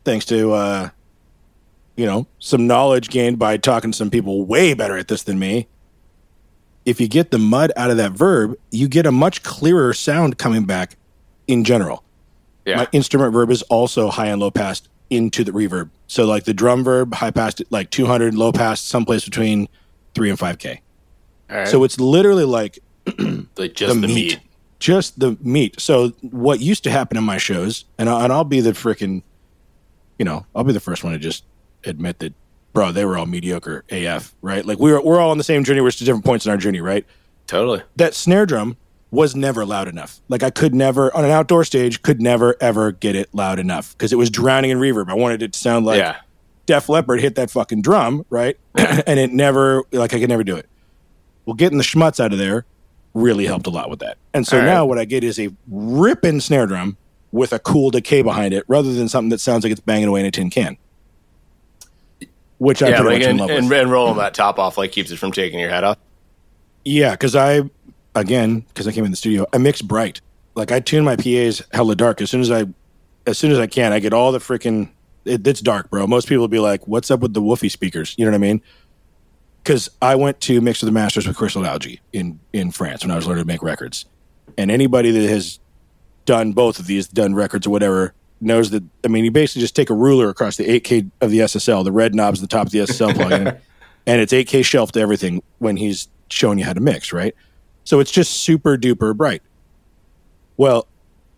[0.03, 0.89] thanks to uh,
[1.95, 5.37] you know some knowledge gained by talking to some people way better at this than
[5.39, 5.69] me.
[6.86, 10.38] If you get the mud out of that verb, you get a much clearer sound
[10.38, 10.98] coming back
[11.48, 12.04] in general
[12.65, 12.78] Yeah.
[12.78, 15.89] my instrument verb is also high and low passed into the reverb.
[16.08, 19.67] So like the drum verb, high passed like 200, low passed someplace between
[20.15, 20.82] three and five k.
[21.50, 21.67] All right.
[21.67, 22.80] So it's literally like
[23.58, 24.39] like just the, meat.
[24.80, 25.80] just the meat.
[25.80, 29.22] So what used to happen in my shows, and I'll, and I'll be the freaking,
[30.17, 31.43] you know, I'll be the first one to just
[31.84, 32.34] admit that,
[32.73, 34.65] bro, they were all mediocre AF, right?
[34.65, 35.81] Like we were we're all on the same journey.
[35.81, 37.05] We're just at different points in our journey, right?
[37.45, 37.81] Totally.
[37.97, 38.77] that snare drum
[39.12, 40.19] was never loud enough.
[40.27, 43.93] Like I could never on an outdoor stage could never ever get it loud enough
[43.93, 45.09] because it was drowning in reverb.
[45.09, 46.17] I wanted it to sound like yeah.
[46.65, 48.57] Def Leppard hit that fucking drum, right?
[48.75, 50.67] and it never like I could never do it.
[51.45, 52.65] Well, getting the schmutz out of there
[53.13, 54.17] really helped a lot with that.
[54.33, 54.69] And so All right.
[54.69, 56.97] now what I get is a ripping snare drum
[57.31, 60.19] with a cool decay behind it, rather than something that sounds like it's banging away
[60.21, 60.77] in a tin can.
[62.63, 63.78] Which I yeah, pretty like, much in and, love and, with.
[63.78, 65.97] and rolling that top off like keeps it from taking your head off.
[66.86, 67.63] Yeah, because I,
[68.15, 70.21] again, because I came in the studio, I mix bright.
[70.56, 72.63] Like I tune my PAs hella dark as soon as I,
[73.28, 73.91] as soon as I can.
[73.91, 74.89] I get all the freaking.
[75.26, 76.08] It, it's dark, bro.
[76.08, 78.39] Most people will be like, "What's up with the woofy speakers?" You know what I
[78.39, 78.62] mean?
[79.62, 83.12] Because I went to mix with the masters with Chris Lord-Alge in in France when
[83.12, 84.06] I was learning to make records,
[84.58, 85.60] and anybody that has
[86.23, 88.84] done both of these, done records or whatever, knows that.
[89.03, 91.91] I mean, you basically just take a ruler across the 8K of the SSL, the
[91.91, 93.60] red knobs at the top of the SSL plugin,
[94.06, 97.36] and it's 8K shelf to everything when he's showing you how to mix, right?
[97.84, 99.41] So it's just super duper bright.
[100.58, 100.88] Well,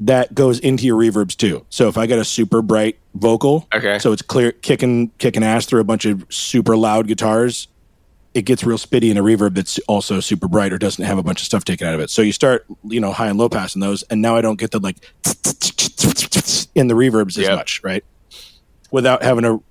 [0.02, 1.66] that goes into your reverbs too.
[1.70, 3.98] So if I got a super bright vocal, Okay.
[4.00, 7.68] so it's clear kicking kicking ass through a bunch of super loud guitars,
[8.36, 11.24] it gets real spitty in a reverb that's also super bright or doesn't have a
[11.24, 12.10] bunch of stuff taken out of it.
[12.10, 14.72] So you start, you know, high and low passing those, and now I don't get
[14.72, 14.98] the like
[16.76, 18.04] in the reverbs as much, right?
[18.92, 19.64] Without having to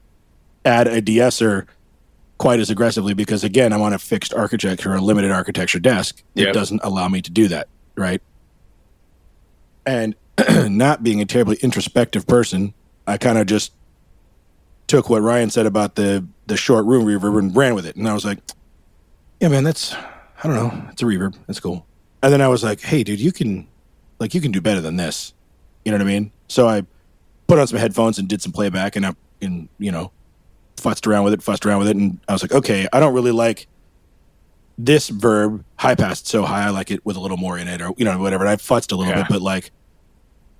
[0.64, 1.66] add a de-esser
[2.38, 6.22] quite as aggressively because again, I'm on a fixed architecture or a limited architecture desk.
[6.34, 6.54] It Yep.
[6.54, 8.20] doesn't allow me to do that, right?
[9.86, 10.14] And
[10.66, 12.72] not being a terribly introspective person,
[13.06, 13.72] I kind of just
[14.86, 17.96] took what Ryan said about the the short room reverb and ran with it.
[17.96, 18.38] And I was like,
[19.40, 21.36] yeah, man, that's I don't know, it's a reverb.
[21.46, 21.86] That's cool.
[22.22, 23.66] And then I was like, hey, dude, you can
[24.18, 25.32] like you can do better than this.
[25.84, 26.32] You know what I mean?
[26.48, 26.84] So I
[27.46, 30.10] put on some headphones and did some playback and I and you know
[30.76, 33.14] fussed around with it, fussed around with it, and I was like, okay, I don't
[33.14, 33.66] really like
[34.76, 36.64] this verb high passed so high.
[36.66, 38.44] I like it with a little more in it, or you know, whatever.
[38.44, 39.22] And I futzed a little Yeah.
[39.22, 39.70] bit, but like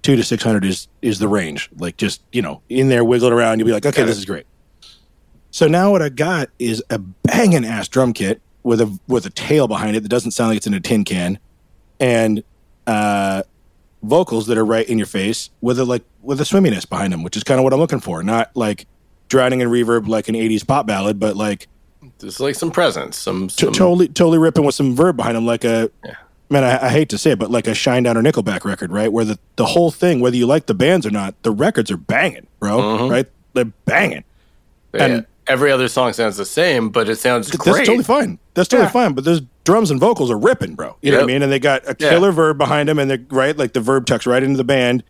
[0.04, 1.68] two to six hundred is is the range.
[1.76, 4.20] Like just you know, in there wiggling around, you'll be like, okay, Got this it.
[4.20, 4.46] is great.
[5.50, 9.30] So now what I got is a banging ass drum kit with a with a
[9.30, 11.38] tail behind it that doesn't sound like it's in a tin can,
[11.98, 12.44] and
[12.86, 13.42] uh,
[14.02, 17.22] vocals that are right in your face with a like with a swimminess behind them,
[17.22, 18.22] which is kind of what I'm looking for.
[18.22, 18.86] Not like
[19.28, 21.68] drowning in reverb like an '80s pop ballad, but like
[22.18, 25.46] Just like some presence, some, t- some totally totally ripping with some verb behind them,
[25.46, 25.90] like a
[26.50, 26.64] man.
[26.64, 29.12] I, I hate to say it, but like a Shinedown or Nickelback record, right?
[29.12, 31.96] Where the the whole thing, whether you like the bands or not, the records are
[31.96, 32.78] banging, bro.
[32.78, 33.10] Mm-hmm.
[33.10, 33.26] Right?
[33.54, 34.24] They're banging.
[34.92, 35.04] yeah.
[35.04, 37.74] and- every other song sounds the same, but it sounds That's great.
[37.76, 38.38] That's totally fine.
[38.54, 38.92] That's totally Yeah.
[38.92, 39.12] fine.
[39.12, 40.96] But those drums and vocals are ripping, bro.
[41.02, 41.42] You know what I mean?
[41.42, 42.08] And they got a Yeah.
[42.08, 45.04] killer verb behind them, and they're right, like the verb tucks right into the band.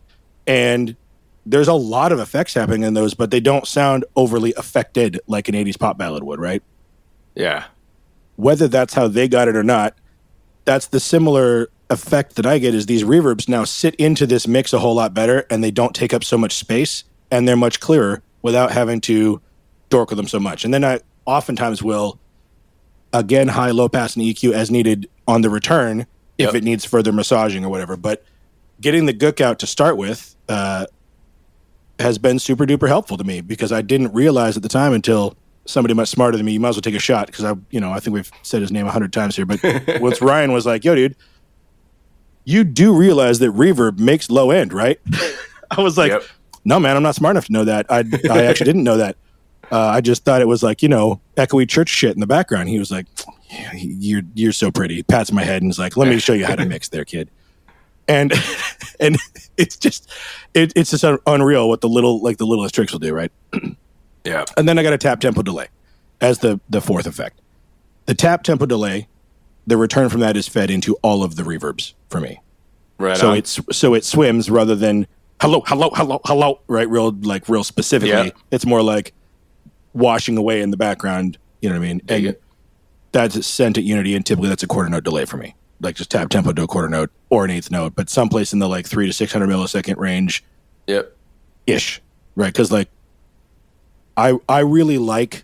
[0.45, 0.97] And
[1.45, 5.47] there's a lot of effects happening in those, but they don't sound overly affected like
[5.47, 6.61] an 80s pop ballad would, right?
[7.35, 7.63] Yeah.
[8.35, 9.95] Whether that's how they got it or not,
[10.65, 14.73] that's the similar effect that I get is these reverbs now sit into this mix
[14.73, 17.79] a whole lot better and they don't take up so much space and they're much
[17.79, 19.41] clearer without having to
[19.89, 20.65] dork with them so much.
[20.65, 22.19] And then I oftentimes will
[23.13, 26.01] again high low pass and EQ as needed on the return
[26.37, 26.55] if Yep.
[26.55, 27.95] it needs further massaging or whatever.
[27.95, 28.23] But
[28.81, 30.85] getting the gook out to start with uh,
[31.99, 35.37] has been super duper helpful to me because I didn't realize at the time until
[35.65, 36.53] somebody much smarter than me.
[36.53, 38.61] You might as well take a shot because I, you know, I think we've said
[38.61, 39.45] his name a hundred times here.
[39.45, 39.59] But
[40.01, 41.15] once Ryan was like, "Yo, dude,
[42.43, 44.99] you do realize that reverb makes low end, right?"
[45.71, 46.23] I was like, Yep.
[46.63, 47.85] "No, man, I'm not smart enough to know that.
[47.89, 49.17] I, I actually didn't know that.
[49.71, 52.69] Uh, I just thought it was like you know echoey church shit in the background."
[52.69, 53.07] He was like,
[53.49, 56.33] yeah, "You're you're so pretty." He pats my head and is like, "Let me show
[56.33, 57.29] you how to mix there, kid."
[58.07, 58.31] And
[58.99, 59.17] and
[59.57, 60.11] it's just
[60.53, 63.31] it, it's just unreal what the little like the littlest tricks will do, right?
[64.25, 64.45] Yeah.
[64.57, 65.67] And then I got a tap tempo delay
[66.21, 67.39] as the the fourth effect.
[68.05, 69.07] The tap tempo delay,
[69.67, 72.41] the return from that is fed into all of the reverbs for me.
[72.97, 73.17] Right.
[73.17, 73.37] so on.
[73.37, 75.05] it's so it swims rather than
[75.41, 76.89] hello, hello, hello, hello, right?
[76.89, 78.09] Real like real specifically.
[78.27, 78.29] Yeah.
[78.51, 79.13] It's more like
[79.93, 81.37] washing away in the background.
[81.61, 82.01] You know what I mean?
[82.05, 82.43] Dig and it.
[83.11, 85.55] that's sent at Unity, and typically that's a quarter note delay for me.
[85.81, 88.59] Like just tap tempo to a quarter note or an eighth note, but someplace in
[88.59, 90.43] the like three to six hundred millisecond range
[90.87, 91.15] Yep.
[91.67, 92.01] ish,
[92.35, 92.53] right?
[92.53, 92.87] Because like,
[94.17, 95.43] I I really like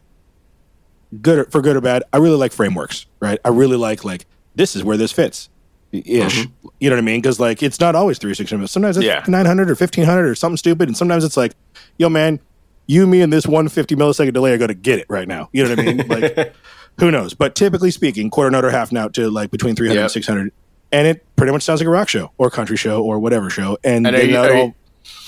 [1.21, 2.03] good or, for good or bad.
[2.13, 3.39] I really like frameworks, right?
[3.43, 5.49] I really like like this is where this fits,
[5.91, 6.03] ish.
[6.05, 6.67] Mm-hmm.
[6.79, 7.21] You know what I mean?
[7.21, 8.67] Because like it's not always three six hundred.
[8.67, 9.23] Sometimes it's Yeah.
[9.27, 11.53] nine hundred or fifteen hundred or something stupid, and sometimes it's like,
[11.97, 12.39] yo man,
[12.87, 15.49] you me and this one fifty millisecond delay are going to get it right now.
[15.53, 16.07] You know what I mean?
[16.07, 16.53] like,
[16.99, 17.33] who knows?
[17.33, 20.03] But typically speaking, quarter note or half note to like between three hundred Yep.
[20.05, 20.51] and six hundred.
[20.93, 23.77] And it pretty much sounds like a rock show or country show or whatever show.
[23.81, 24.73] And, And are they you, are, all- you,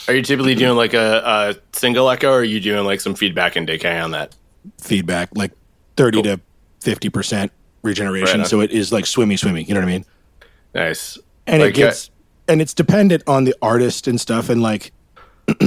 [0.08, 3.16] are you typically doing like a, a single echo or are you doing like some
[3.16, 4.36] feedback and decay on that?
[4.80, 5.52] feedback, like
[5.98, 6.42] 30 to
[6.82, 7.50] 50%
[7.82, 8.40] regeneration.
[8.40, 9.64] Right so it is like swimmy, swimmy.
[9.64, 10.06] You know what I mean?
[10.74, 11.18] Nice.
[11.48, 12.10] and Like, it gets
[12.48, 14.92] and it's dependent on the artist and stuff and like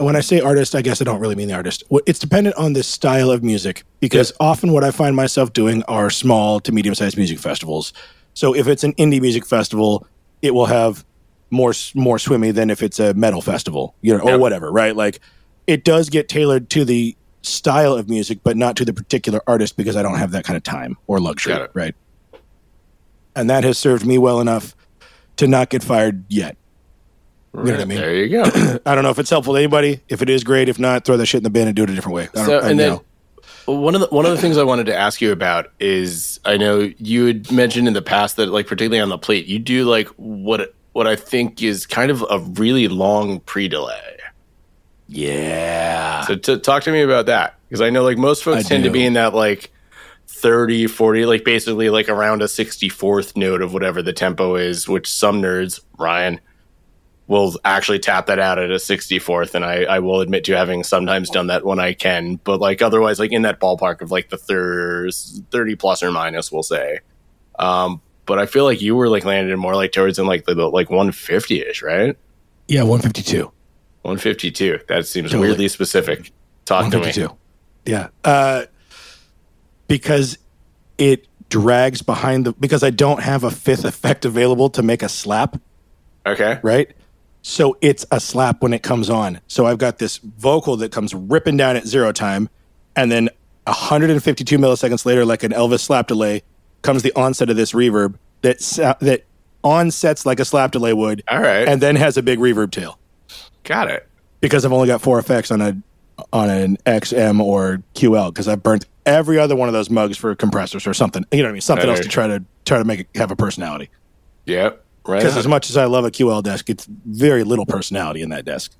[0.00, 2.72] when i say artist i guess i don't really mean the artist it's dependent on
[2.72, 6.94] the style of music because often what i find myself doing are small to medium
[6.94, 7.92] sized music festivals
[8.34, 10.06] so if it's an indie music festival
[10.40, 11.04] it will have
[11.50, 14.40] more more swimmy than if it's a metal festival you know or Yep.
[14.40, 15.20] whatever right like
[15.66, 19.76] it does get tailored to the style of music but not to the particular artist
[19.76, 21.94] because i don't have that kind of time or luxury right
[23.34, 24.74] and that has served me well enough
[25.36, 26.56] to not get fired yet.
[27.54, 27.98] You know what I mean?
[27.98, 28.42] There you go.
[28.86, 30.00] I don't know if it's helpful to anybody.
[30.08, 30.68] If it is, great.
[30.68, 32.24] If not, throw that shit in the bin and do it a different way.
[32.24, 32.92] I don't, So, and then
[33.66, 33.72] know.
[33.80, 36.56] one of the one of the things I wanted to ask you about is I
[36.56, 39.84] know you had mentioned in the past that like particularly on the plate you do
[39.84, 44.16] like what what I think is kind of a really long pre-delay.
[45.06, 48.68] yeah, So to talk to me about that because I know like most folks I
[48.68, 49.70] tend to be in that like
[50.26, 55.10] 30 40 like basically like around a 64th note of whatever the tempo is which
[55.10, 56.40] some nerds Ryan
[57.26, 60.82] will actually tap that out at a 64th and I, I will admit to having
[60.82, 62.36] sometimes done that when I can.
[62.36, 66.50] But like otherwise like in that ballpark of like the thir- 30 plus or minus
[66.50, 67.00] we'll say.
[67.58, 70.54] Um but I feel like you were like landed more like towards in like the,
[70.54, 72.16] the like 150ish right
[72.68, 73.50] yeah, one fifty two.
[74.02, 75.48] 152 that seems Totally.
[75.48, 76.30] weirdly specific
[76.64, 77.36] talk to me 152.
[77.84, 78.08] Yeah.
[78.22, 78.66] Uh,
[79.88, 80.38] because
[80.98, 85.08] it drags behind the because I don't have a fifth effect available to make a
[85.08, 85.60] slap,
[86.26, 86.92] okay right?
[87.40, 89.40] So it's a slap when it comes on.
[89.46, 92.50] So I've got this vocal that comes ripping down at zero time,
[92.94, 93.30] and then
[93.64, 96.42] 152 milliseconds later, like an Elvis slap delay,
[96.88, 99.24] comes the onset of this reverb that sa- that
[99.62, 102.98] onsets like a slap delay would, all right and then has a big reverb tail
[103.64, 104.08] got it
[104.40, 105.76] because I've only got four effects on a
[106.32, 110.34] on an XM or QL because I've burnt every other one of those mugs for
[110.34, 111.24] compressors or something.
[111.30, 111.60] You know what I mean?
[111.60, 113.90] Something else to try to try to make it have a personality.
[114.46, 114.84] Yep.
[115.06, 115.18] Right.
[115.18, 118.44] Because as much as I love a QL desk, it's very little personality in that
[118.44, 118.72] desk.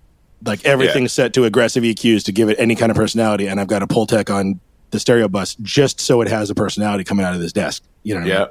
[0.44, 3.66] Like everything's set to aggressive EQs to give it any kind of personality, and I've
[3.66, 7.35] got a Pultec on the stereo bus just so it has a personality coming out
[7.35, 7.83] of this desk.
[8.03, 8.48] You know what I mean?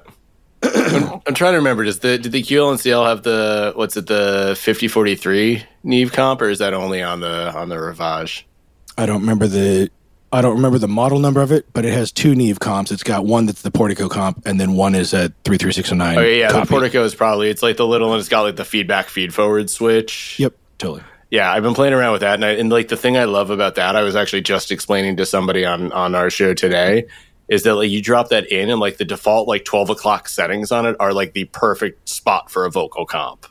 [0.63, 1.84] I'm, trying to remember.
[1.84, 6.41] Does the did the QL and CL have the what's it the 5043 Neve comp
[6.41, 8.45] or is that only on the on the Rivage?
[8.97, 9.91] I don't remember the
[10.32, 12.91] I don't remember the model number of it, but it has two Neve comps.
[12.91, 15.89] It's got one that's the Portico comp, and then one is a three three six
[15.89, 16.17] zero nine.
[16.17, 16.60] Oh yeah, yeah.
[16.60, 18.19] The Portico is probably it's like the little one.
[18.19, 20.38] It's got like the feedback feed forward switch.
[20.39, 21.04] Yep, totally.
[21.30, 23.50] Yeah, I've been playing around with that, and, I, and like the thing I love
[23.50, 27.08] about that, I was actually just explaining to somebody on on our show today,
[27.50, 30.72] is that like you drop that in, and like the default like twelve o'clock settings
[30.72, 33.46] on it are like the perfect spot for a vocal comp.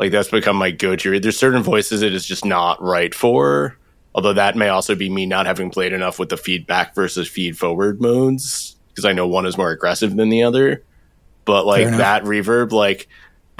[0.00, 1.20] Like that's become my go-to.
[1.20, 3.76] There's certain voices it is just not right for.
[4.14, 7.56] Although that may also be me not having played enough with the feedback versus feed
[7.56, 10.82] forward modes because I know one is more aggressive than the other.
[11.44, 13.08] But like that reverb, like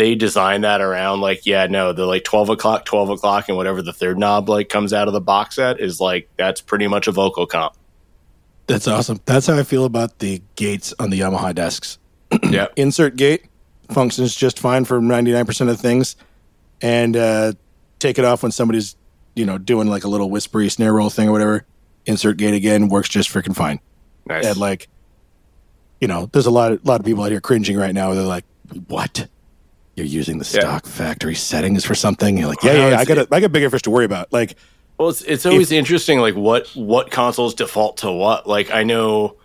[0.01, 3.83] they design that around like yeah no the like 12 o'clock 12 o'clock and whatever
[3.83, 7.07] the third knob like comes out of the box set is like that's pretty much
[7.07, 7.75] a vocal comp
[8.67, 9.21] That's awesome.
[9.27, 11.99] That's how I feel about the gates on the Yamaha desks.
[12.49, 13.45] yeah Insert gate
[13.91, 16.17] functions just fine for ninety nine percent of things,
[16.81, 17.53] and uh,
[17.99, 18.97] take it off when somebody's
[19.35, 21.67] you know doing like a little whispery snare roll thing or whatever.
[22.07, 23.81] Insert gate again works just freaking fine.
[24.25, 24.89] nice and like
[26.01, 28.25] you know there's a lot of lot of people out here cringing right now they're
[28.25, 28.47] like
[28.87, 29.29] what
[30.01, 30.61] you're using the Yeah.
[30.61, 32.37] stock factory settings for something?
[32.39, 33.91] You're like yeah Well, yeah, yeah i it's- got a, i got bigger fish to
[33.91, 34.33] worry about.
[34.33, 34.57] Like
[34.99, 38.47] well it's, it's always interesting like what what consoles default to what?
[38.47, 39.37] Like i know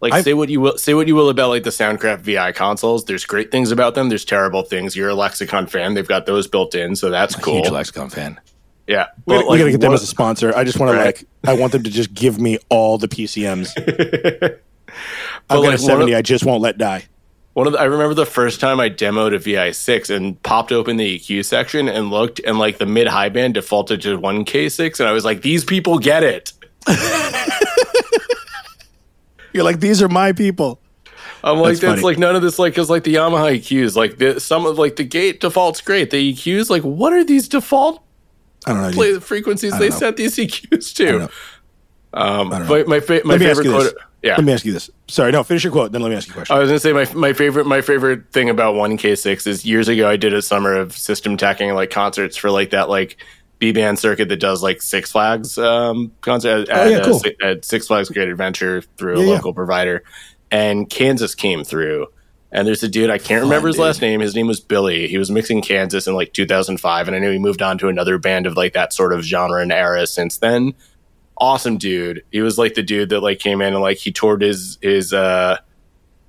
[0.00, 2.52] like I've- say what you will say what you will about like the soundcraft vi
[2.52, 3.04] consoles.
[3.04, 4.08] There's great things about them.
[4.08, 4.94] There's terrible things.
[4.96, 5.94] You're a lexicon fan.
[5.94, 7.56] They've got those built in so that's cool.
[7.62, 8.40] huge lexicon fan.
[8.86, 9.06] Yeah.
[9.24, 10.54] We gotta, But, we gotta get them what- as a sponsor.
[10.54, 10.98] I just want Right.
[11.16, 14.58] to like i want them to just give me all the pcms i've
[15.48, 17.04] got like, a one of- 70 i just won't let die
[17.54, 20.96] One of the, I remember the first time I demoed a VI6 and popped open
[20.96, 24.98] the EQ section and looked, and like the mid high band defaulted to one K6,
[25.00, 26.52] and I was like, these people get it.
[29.54, 30.80] you're like these are my people
[31.44, 34.16] I'm like, That's that's, like none of this, like, because like the Yamaha EQs, like
[34.16, 36.08] the, some of like the gate default's great.
[36.10, 38.02] The EQs, like, what are these default
[38.66, 39.96] i don't know play the frequencies I they know.
[39.96, 41.18] set these EQs I to?
[41.18, 41.28] know.
[42.14, 42.68] Um, don't know.
[42.68, 44.34] but my fa- my let favorite you this quote, yeah.
[44.36, 46.32] let me ask you this sorry no finish your quote then let me ask you
[46.32, 49.14] a question I was gonna say my my favorite my favorite thing about one K
[49.14, 52.70] six is years ago I did a summer of system tacking like concerts for like
[52.70, 53.18] that like
[53.60, 57.20] B band circuit that does like Six Flags um concert at, Oh, yeah, uh, cool.
[57.42, 59.32] At Six Flags Great Adventure through a Yeah, yeah.
[59.34, 60.02] local provider,
[60.50, 62.08] and Kansas came through.
[62.50, 63.84] And there's a dude I can't remember his dude.
[63.84, 64.20] last name.
[64.20, 65.08] His name was Billy.
[65.08, 68.16] He was mixing Kansas in like 2005, and I knew he moved on to another
[68.18, 70.72] band of like that sort of genre and era since then
[71.36, 72.24] awesome dude.
[72.30, 75.12] He was like the dude that like came in and like he toured his his
[75.12, 75.58] uh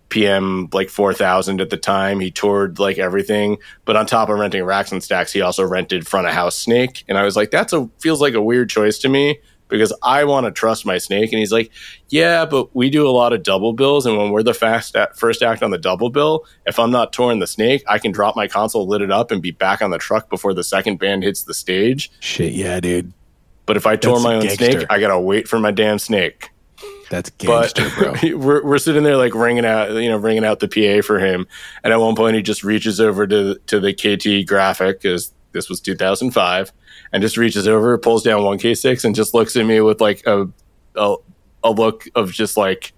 [0.10, 2.20] PM like 4000 at the time.
[2.20, 6.08] He toured like everything, but on top of renting racks and stacks, he also rented
[6.08, 7.04] front of house snake.
[7.08, 10.24] And I was like, that's a feels like a weird choice to me because I
[10.26, 11.32] want to trust my snake.
[11.32, 11.72] And he's like,
[12.10, 14.06] yeah, but we do a lot of double bills.
[14.06, 17.14] And when we're the fast at first act on the double bill, if I'm not
[17.14, 19.90] touring the snake, I can drop my console, lit it up and be back on
[19.90, 22.12] the truck before the second band hits the stage.
[22.20, 23.12] Shit, yeah, dude.
[23.66, 24.72] But if I tore That's my own gangster.
[24.72, 26.50] snake, I got to wait for my damn snake
[27.10, 28.14] That's but gangster, bro.
[28.38, 31.48] we're, we're sitting there like ringing out you know ringing out the pa for him
[31.84, 35.70] and at one point he just reaches over to to the kt graphic because this
[35.70, 36.72] was 2005
[37.12, 40.48] and just reaches over pulls down 1k6 and just looks at me with like a
[40.96, 41.16] a,
[41.64, 42.94] a look of just like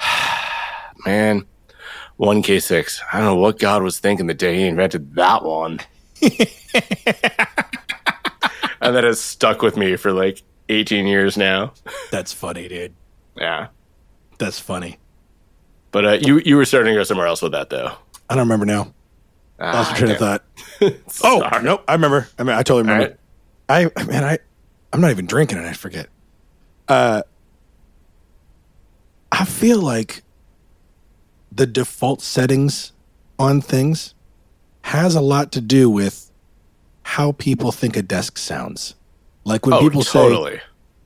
[1.06, 1.44] man
[2.18, 5.78] 1k6 i don't know what god was thinking the day he invented that one
[8.80, 11.72] and that has stuck with me for like 18 years now
[12.10, 12.94] That's funny, dude.
[13.36, 13.68] yeah
[14.38, 14.98] That's funny.
[15.90, 17.92] But uh, you you were starting to go somewhere else with that though.
[18.28, 18.92] I don't remember now.
[19.58, 20.44] Lost Ah, my train of thought.
[21.24, 22.28] Oh nope, I remember.
[22.38, 23.16] I mean, I totally remember.
[23.68, 23.90] right.
[23.96, 24.38] I man, I
[24.92, 26.08] I'm not even drinking and I forget.
[26.88, 27.22] Uh,
[29.32, 30.22] I feel like
[31.50, 32.92] the default settings
[33.38, 34.14] on things
[34.82, 36.27] has a lot to do with
[37.08, 38.94] how people think a desk sounds.
[39.44, 40.60] Like when Oh, people say,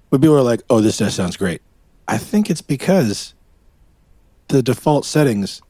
[0.08, 1.62] when people are like, "Oh, this desk sounds great,"
[2.08, 3.34] I think it's because
[4.48, 5.62] the default settings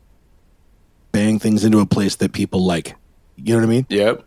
[1.13, 2.97] bang things into a place that people like.
[3.37, 3.87] You know what I mean?
[3.91, 4.25] Yep.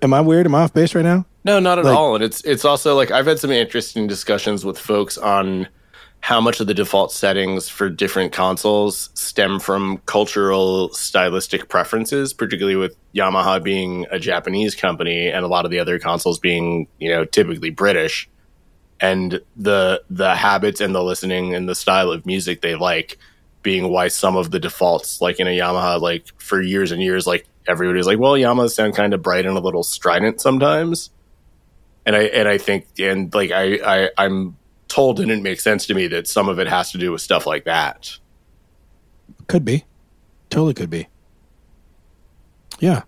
[0.00, 0.46] Am I weird?
[0.46, 1.26] Am I off base right now?
[1.44, 2.14] No, not at Like- all.
[2.14, 5.68] And it's it's also like I've had some interesting discussions with folks on
[6.24, 12.76] how much of the default settings for different consoles stem from cultural stylistic preferences, particularly
[12.76, 17.10] with Yamaha being a Japanese company and a lot of the other consoles being, you
[17.10, 18.26] know, typically British.
[19.00, 23.18] And the the habits and the listening and the style of music they like
[23.62, 27.26] being why some of the defaults, like in a Yamaha, like for years and years,
[27.26, 31.10] like everybody's like, well, Yamahas sound kind of bright and a little strident sometimes
[32.06, 34.56] and I and I think and like I, I I'm
[34.88, 37.46] told didn't make sense to me that some of it has to do with stuff
[37.46, 38.16] like that.
[39.48, 39.84] Could be.
[40.50, 41.08] Totally could be.
[42.78, 43.02] Yeah.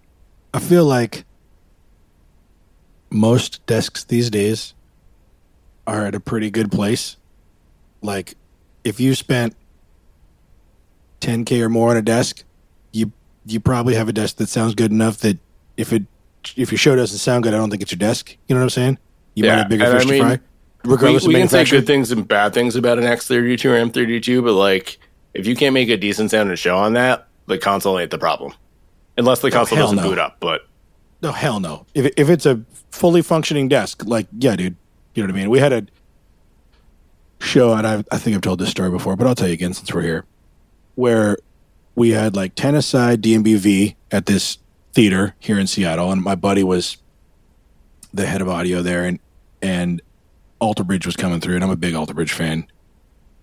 [0.53, 1.24] I feel like
[3.11, 4.74] most desks these days
[5.87, 7.16] are at a pretty good place.
[8.03, 8.35] Like
[8.85, 9.55] if you spent
[11.20, 12.45] 10k or more on a desk,
[12.93, 13.12] you
[13.45, 15.39] you probably have a desk that sounds good enough that
[15.77, 16.05] if it
[16.57, 18.37] if your show doesn't sound good, I don't think it's your desk.
[18.49, 18.99] You know what I'm saying?
[19.35, 20.41] You Yeah, might have bigger and I fish mean, to fry.
[20.87, 23.91] We, Regardless we of can say good things and bad things about an X32 or
[23.91, 24.99] M32, but like
[25.34, 28.53] if you can't make a decent sounding show on that, the console ain't the problem.
[29.18, 30.11] Unless the console hell doesn't no.
[30.11, 30.66] boot up, but
[31.22, 31.87] No, hell no.
[31.95, 34.76] If if it's a fully functioning desk, like yeah, dude,
[35.14, 35.51] you know what I mean.
[35.51, 35.87] We had a
[37.41, 39.74] show, and I I think I've told this story before, but I'll tell you again
[39.74, 40.24] since we're here,
[40.95, 41.37] where
[41.95, 44.59] we had like ten aside DMBV at this
[44.93, 46.99] theater here in Seattle, and my buddy was
[48.14, 49.18] the head of audio there, and
[49.61, 50.01] and
[50.59, 52.66] Alter Bridge was coming through, and I'm a big Alter Bridge fan,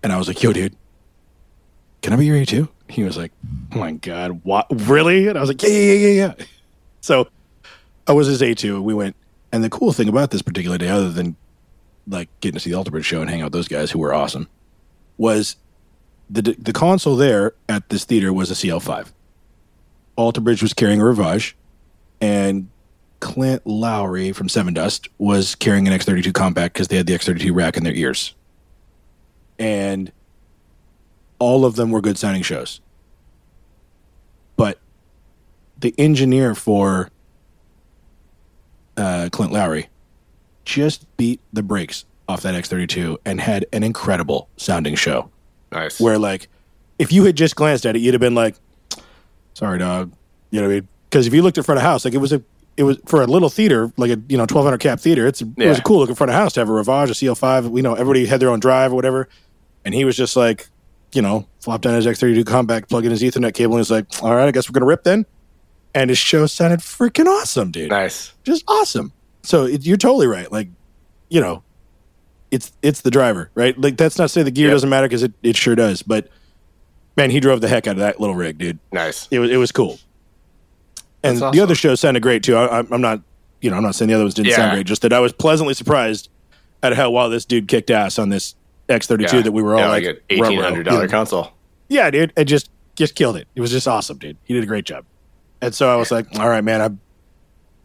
[0.02, 0.76] and I was like, yo, dude.
[2.02, 2.68] Can I be your A two?
[2.88, 3.32] He was like,
[3.72, 4.66] "Oh my god, what?
[4.70, 6.44] Really?" And I was like, "Yeah, yeah, yeah, yeah, yeah."
[7.00, 7.28] So
[8.06, 8.82] I was his A2.
[8.82, 9.16] We went,
[9.52, 11.36] and the cool thing about this particular day, other than
[12.06, 13.98] like getting to see the Alter Bridge show and hang out with those guys who
[13.98, 14.48] were awesome,
[15.16, 15.56] was
[16.28, 19.12] the the console there at this theater was a CL5.
[20.16, 21.56] Alter Bridge was carrying a Rivage,
[22.20, 22.68] and
[23.24, 27.78] Clint Lowery from Sevendust was carrying an X32 compact because they had the X32 rack
[27.78, 28.34] in their ears,
[29.58, 30.12] and
[31.38, 32.82] all of them were good sounding shows.
[34.56, 34.78] But
[35.78, 37.08] the engineer for
[38.98, 39.88] uh, Clint Lowery
[40.66, 45.30] just beat the brakes off that X32 and had an incredible sounding show.
[45.72, 45.98] nice.
[45.98, 46.48] Where, like,
[46.98, 48.56] if you had just glanced at it, you'd have been like,
[49.54, 50.12] sorry, dog.
[50.50, 50.88] You know what I mean?
[51.08, 52.42] Because if you looked at front of house, like, it was a,
[52.76, 55.26] it was for a little theater, like a you know twelve hundred cap theater.
[55.26, 57.76] It's it was a cool looking front of house to have a Rivage, a CL5.
[57.76, 59.28] You know, everybody had their own drive or whatever,
[59.84, 60.68] and he was just like,
[61.12, 64.06] you know, flopped down his X32 compact, plug in his Ethernet cable, and he's like,
[64.22, 65.24] all right, I guess we're gonna rip then.
[65.94, 68.32] And his show sounded freaking awesome, dude nice.
[68.42, 69.12] just awesome.
[69.42, 70.50] So it, you're totally right.
[70.50, 70.68] Like,
[71.28, 71.62] you know,
[72.50, 73.78] it's it's the driver, right?
[73.80, 74.74] Like that's not to say the gear Yep.
[74.74, 76.02] doesn't matter because it, it sure does.
[76.02, 76.28] But
[77.16, 78.78] man, he drove the heck out of that little rig, dude.
[78.92, 79.28] Nice.
[79.30, 79.98] It was it was cool.
[81.24, 82.54] And That's the other shows sounded great too.
[82.56, 83.20] I, I'm- I'm not,
[83.60, 84.56] you know, I'm not saying the other ones didn't Yeah.
[84.56, 84.86] sound great.
[84.86, 86.28] Just that I was pleasantly surprised
[86.82, 88.54] at how well this dude kicked ass on this
[88.88, 89.40] X32 Yeah.
[89.42, 91.50] that we were all yeah, like, like an eighteen hundred dollar console.
[91.88, 92.32] Yeah, dude.
[92.36, 93.48] It just just killed it.
[93.54, 94.36] It was just awesome, dude.
[94.44, 95.04] He did a great job.
[95.62, 96.90] And so I was like, all right, man, I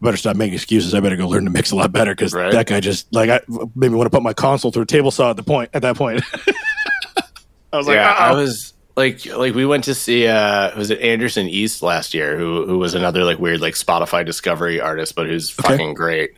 [0.02, 0.94] better stop making excuses.
[0.94, 2.52] I better go learn to mix a lot better because Right.
[2.52, 3.40] that guy just like I
[3.74, 5.80] made me want to put my console through a table saw at the point at
[5.82, 6.22] that point.
[7.72, 11.00] I was like, yeah, I was like like we went to see uh was it
[11.00, 15.26] Anderson East last year who who was another like weird like Spotify discovery artist but
[15.26, 15.68] who's Okay.
[15.68, 16.36] fucking great.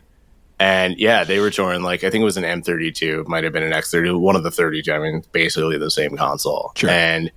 [0.59, 3.63] And yeah, they were touring like I think it was an M32, might have been
[3.63, 4.91] an X32, one of the 32.
[4.93, 6.71] I mean, basically the same console.
[6.75, 6.89] Sure.
[6.89, 7.31] And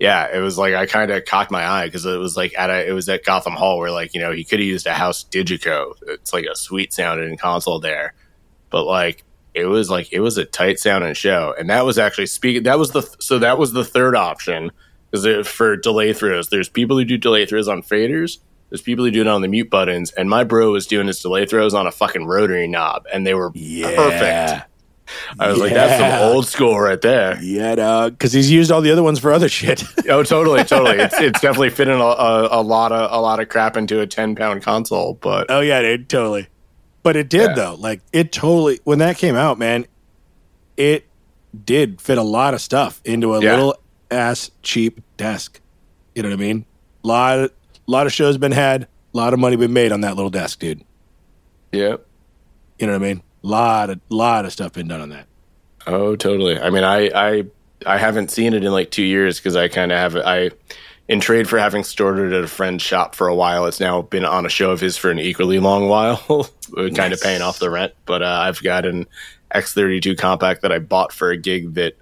[0.00, 2.70] yeah, it was like I kind of cocked my eye because it was like at
[2.70, 4.92] a it was at Gotham Hall where like you know he could have used a
[4.92, 5.94] House Digico.
[6.08, 8.12] It's like a sweet sounding console there,
[8.70, 9.22] but like
[9.54, 12.64] it was like it was a tight sounding show, and that was actually speaking.
[12.64, 14.70] That was the so that was the third option
[15.10, 18.38] because for delay throws, there's people who do delay throws on faders.
[18.70, 21.20] There's people who do it on the mute buttons, and my bro was doing his
[21.20, 24.66] delay throws on a fucking rotary knob, and they were perfect.
[25.38, 26.18] I was like, that's Yeah.
[26.18, 27.38] some old school right there.
[27.42, 28.12] Yeah, dog.
[28.12, 29.84] Because he's used all the other ones for other shit.
[30.08, 30.96] Oh, totally, totally.
[30.98, 34.06] It's it's definitely fitting a, a, a lot of a lot of crap into a
[34.06, 36.46] ten pound console, but oh yeah, dude, totally.
[37.04, 37.54] But it did Yeah.
[37.54, 37.74] though.
[37.78, 39.86] Like it totally when that came out, man,
[40.76, 41.06] it
[41.64, 43.50] did fit a lot of stuff into a Yeah.
[43.52, 43.76] little
[44.10, 45.60] ass cheap desk.
[46.16, 46.64] You know what I mean?
[47.04, 47.50] Lot
[47.86, 50.58] lot of shows been had, a lot of money been made on that little desk,
[50.58, 50.82] dude.
[51.72, 51.96] yeah.
[52.78, 53.22] You know what I mean?
[53.42, 55.26] Lot of lot of stuff been done on that.
[55.86, 56.58] Oh, totally.
[56.58, 57.44] I mean, I I
[57.86, 60.50] I haven't seen it in like two years because I kind of have I
[61.08, 63.66] in trade for having stored it at a friend's shop for a while.
[63.66, 66.16] It's now been on a show of his for an equally long while,
[66.94, 67.92] kind of paying off the rent.
[68.06, 69.06] But uh, I've got an
[69.54, 71.96] X32 compact that I bought for a gig that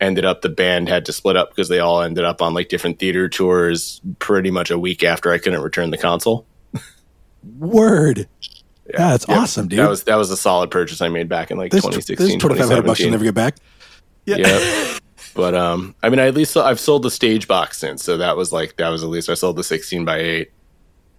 [0.00, 2.68] ended up the band had to split up because they all ended up on like
[2.68, 6.46] different theater tours pretty much a week after I couldn't return the console.
[7.58, 8.28] Word.
[8.90, 9.38] Yeah, that's Yep.
[9.38, 9.78] awesome, dude.
[9.78, 12.34] That was that was a solid purchase I made back in like this, 2016, this
[12.34, 13.56] is 2500 bucks you'll never get back.
[14.26, 14.98] Yeah.
[15.36, 18.36] but um, I mean, I at least I've sold the stage box since, so that
[18.36, 20.50] was like that was at least I sold the 16 by 8.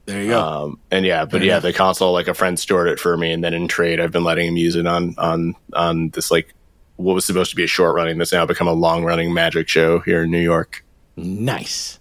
[0.07, 0.41] There you go.
[0.41, 3.43] Um, and yeah, but yeah, the console like a friend stored it for me, and
[3.43, 6.53] then in trade, I've been letting him use it on on on this like
[6.95, 9.67] what was supposed to be a short running that's now become a long running magic
[9.67, 10.83] show here in New York.
[11.15, 11.99] Nice.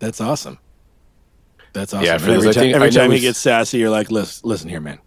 [0.00, 0.58] That's awesome.
[1.72, 2.06] That's awesome.
[2.06, 4.48] Yeah, for every I time, think- every I time he gets sassy, you're like, listen,
[4.48, 4.98] listen here, man.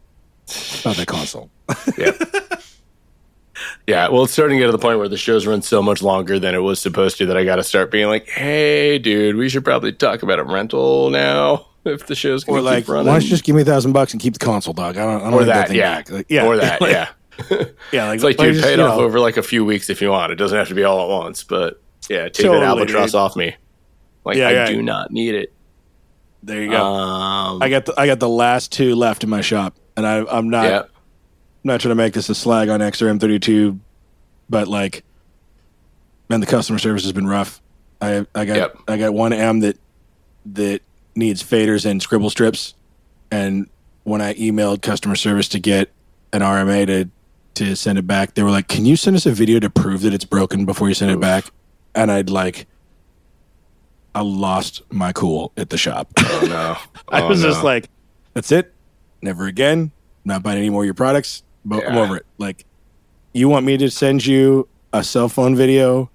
[0.43, 1.49] It's about that console.
[1.97, 2.11] Yeah.
[3.87, 6.01] Yeah, well, it's starting to get to the point where the shows run so much
[6.03, 9.37] longer than it was supposed to that I got to start being like, "Hey, dude,
[9.37, 13.03] we should probably talk about a rental now if the show's going like, keep why
[13.03, 14.97] don't you just give me a thousand bucks and keep the console, dog?
[14.97, 15.95] I don't, I don't or need that, yeah.
[15.95, 16.09] back.
[16.11, 17.07] Like, yeah, or that, like- yeah.
[17.93, 18.05] yeah.
[18.07, 19.89] Like, It's like, like dude, just, pay it off know, over like a few weeks
[19.89, 20.33] if you want.
[20.33, 23.15] It doesn't have to be all at once, but yeah, take Totally, that albatross dude.
[23.15, 23.55] off me.
[24.25, 24.65] Like, Yeah, I yeah.
[24.65, 25.53] do not need it.
[26.43, 26.83] There you go.
[26.83, 30.25] Um, I got the, I got the last two left in my shop, and I,
[30.25, 30.83] I'm not yeah,
[31.67, 33.79] not trying to make this a slag on XRM32,
[34.49, 35.03] but like,
[36.29, 37.61] man, the customer service has been rough.
[38.01, 38.77] I I got Yep.
[38.87, 39.77] I got one M that
[40.53, 40.81] that
[41.15, 42.73] needs faders and scribble strips,
[43.31, 43.67] and
[44.03, 45.91] when I emailed customer service to get
[46.33, 47.09] an RMA to
[47.55, 50.01] to send it back, they were like, "Can you send us a video to prove
[50.01, 51.45] that it's broken before you send it back?"
[51.95, 52.67] And I'd like,
[54.13, 56.07] I lost my cool at the shop.
[56.19, 56.77] oh no,
[57.09, 57.89] I Oh, was just like,
[58.33, 58.73] that's it.
[59.21, 59.91] Never again.
[60.23, 61.41] Not buying any more of your products.
[61.69, 62.01] But I'm Yeah.
[62.01, 62.25] over it.
[62.37, 62.65] Like,
[63.33, 66.09] you want me to send you a cell phone video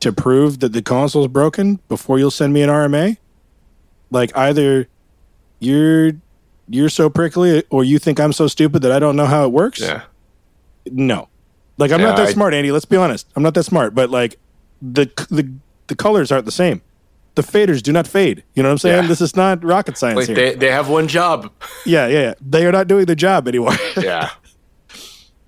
[0.00, 3.16] to prove that the console's broken before you'll send me an RMA?
[4.10, 4.88] Like, either
[5.60, 6.12] you're
[6.68, 9.52] you're so prickly or you think I'm so stupid that I don't know how it
[9.52, 9.80] works.
[9.80, 10.02] yeah,
[10.90, 11.28] No.
[11.78, 12.70] Like, I'm Yeah, not that I- smart, Andy.
[12.72, 13.26] Let's be honest.
[13.36, 13.94] I'm not that smart.
[13.94, 14.36] But like,
[14.80, 15.48] the the
[15.86, 16.82] the colors aren't the same.
[17.34, 18.42] The faders do not fade.
[18.54, 19.02] You know what I'm saying?
[19.04, 19.08] Yeah.
[19.08, 20.36] This is not rocket science like here.
[20.36, 21.50] they they have one job.
[21.86, 22.34] Yeah, yeah, yeah.
[22.40, 23.74] They are not doing the job anymore.
[23.96, 24.30] Yeah.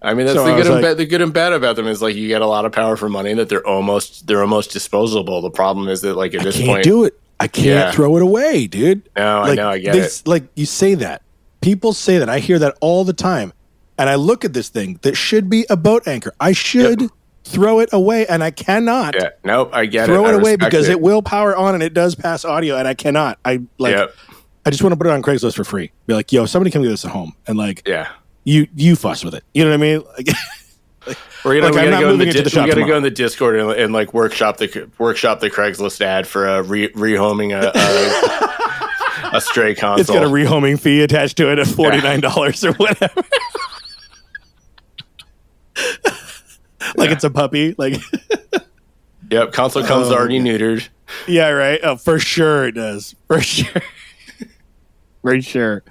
[0.05, 0.97] I mean that's So the good and like- bad.
[0.99, 3.09] The good and bad about them is like you get a lot of power for
[3.09, 5.41] money that they're almost they're almost disposable.
[5.43, 7.19] The problem is that like at this can't point, do it.
[7.41, 7.91] I can't Yeah.
[7.93, 9.03] throw it away, dude.
[9.17, 10.23] No, I like, know, I get they, it.
[10.27, 11.23] Like you say that.
[11.61, 12.29] People say that.
[12.29, 13.53] I hear that all the time.
[13.97, 16.33] And I look at this thing that should be a boat anchor.
[16.41, 17.11] I should Yep.
[17.45, 20.31] throw it away, and I cannot yeah, nope, I get throw it.
[20.31, 21.01] it, away because it.
[21.01, 23.39] will power on and it does pass audio, and I cannot.
[23.45, 23.95] I like.
[23.97, 24.15] Yep.
[24.67, 25.93] I just want to put it on Craigslist for free.
[26.07, 28.09] Be like, yo, somebody come get this at home, and like Yeah.
[28.45, 29.45] You you fuss with it.
[29.55, 30.03] You know what I mean?
[30.17, 30.29] Like,
[31.45, 32.97] We're gonna, Like, we I'm gotta go in the, di- the shop we gotta go
[32.97, 36.89] in the Discord and, and like workshop the workshop the Craigslist ad for a re,
[36.91, 37.71] rehoming a
[39.33, 40.01] a, a stray console.
[40.01, 43.23] it's got a rehoming fee attached to it of forty nine dollars or whatever.
[46.97, 47.75] like it's a puppy.
[47.77, 48.01] Like
[49.31, 50.89] yep, console comes Oh, already neutered.
[51.27, 51.81] yeah, right.
[51.83, 53.15] Oh, for sure it does.
[53.27, 53.83] For sure.
[55.23, 55.83] for sure.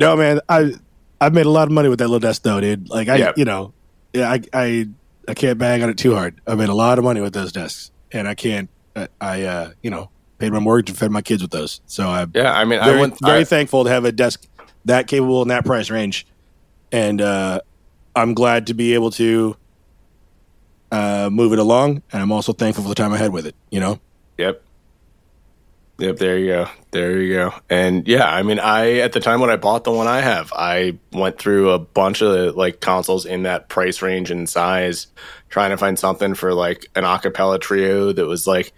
[0.00, 0.40] No, man.
[0.48, 0.72] I
[1.20, 2.88] I've made a lot of money with that little desk though, dude.
[2.88, 3.72] Like I, you know,
[4.12, 4.88] yeah, I I
[5.28, 6.40] I can't bang on it too hard.
[6.46, 8.68] I made a lot of money with those desks, and I can't.
[8.96, 11.80] I, I uh, you know, paid my mortgage and fed my kids with those.
[11.86, 14.46] So I'm Yeah, I mean, very, I went very I- thankful to have a desk
[14.86, 16.26] that capable in that price range,
[16.90, 17.60] and uh,
[18.16, 19.56] I'm glad to be able to
[20.90, 23.54] uh, move it along, and I'm also thankful for the time I had with it.
[23.70, 24.00] You know,
[24.38, 24.62] Yep.
[26.00, 26.66] Yep, there you go.
[26.92, 27.54] There you go.
[27.68, 30.50] And yeah, I mean, I at the time when I bought the one I have,
[30.56, 35.08] I went through a bunch of like consoles in that price range and size,
[35.50, 38.72] trying to find something for like an acapella trio that was like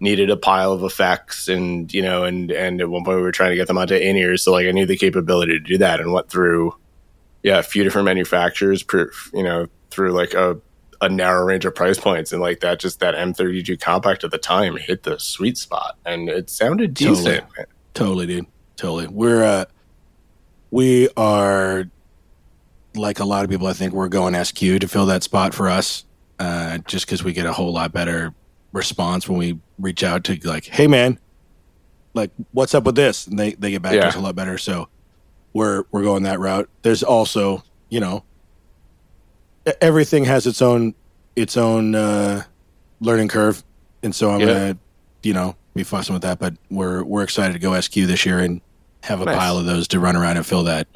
[0.00, 3.32] needed a pile of effects and you know, and and at one point we were
[3.32, 5.78] trying to get them onto in ears, so like I knew the capability to do
[5.78, 6.76] that, and went through
[7.42, 8.84] yeah a few different manufacturers,
[9.32, 10.60] you know, through like a
[11.00, 14.38] a narrow range of price points and like that just that M32 compact at the
[14.38, 17.44] time hit the sweet spot and it sounded decent.
[17.48, 17.66] Totally.
[17.94, 19.06] totally, dude, totally.
[19.08, 19.64] We're uh,
[20.70, 21.88] we are
[22.94, 23.66] like a lot of people.
[23.66, 26.04] I think we're going SQ to fill that spot for us,
[26.38, 28.34] uh, just because we get a whole lot better
[28.72, 31.18] response when we reach out to like, hey man,
[32.14, 34.58] like what's up with this, and they they get back to us a lot better.
[34.58, 34.88] So
[35.52, 36.68] we're we're going that route.
[36.82, 38.24] There's also you know
[39.80, 40.94] everything has its own
[41.34, 42.42] its own uh,
[43.00, 43.62] learning curve,
[44.02, 44.46] and so I'm Yeah.
[44.46, 44.78] gonna
[45.22, 46.38] you know be fussing with that.
[46.38, 48.60] But we're we're excited to go SQ this year and
[49.02, 49.36] have a Nice.
[49.36, 50.86] pile of those to run around and fill that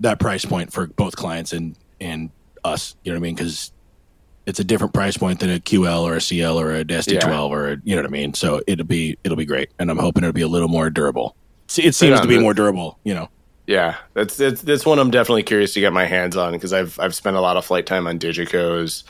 [0.00, 2.30] that price point for both clients and and
[2.64, 2.94] us.
[3.04, 3.34] You know what I mean?
[3.36, 3.72] Because
[4.46, 7.72] it's a different price point than a QL or a CL or a SD12 or
[7.72, 8.34] a, you know what I mean.
[8.34, 11.34] So it'll be it'll be great, and I'm hoping it'll be a little more durable.
[11.78, 12.98] It seems to be more durable.
[13.04, 13.28] You know.
[13.66, 16.98] Yeah, that's that's that's one I'm definitely curious to get my hands on because I've
[17.00, 19.02] I've spent a lot of flight time on Digicos,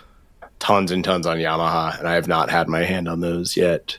[0.59, 3.99] tons and tons on Yamaha, and I have not had my hand on those yet.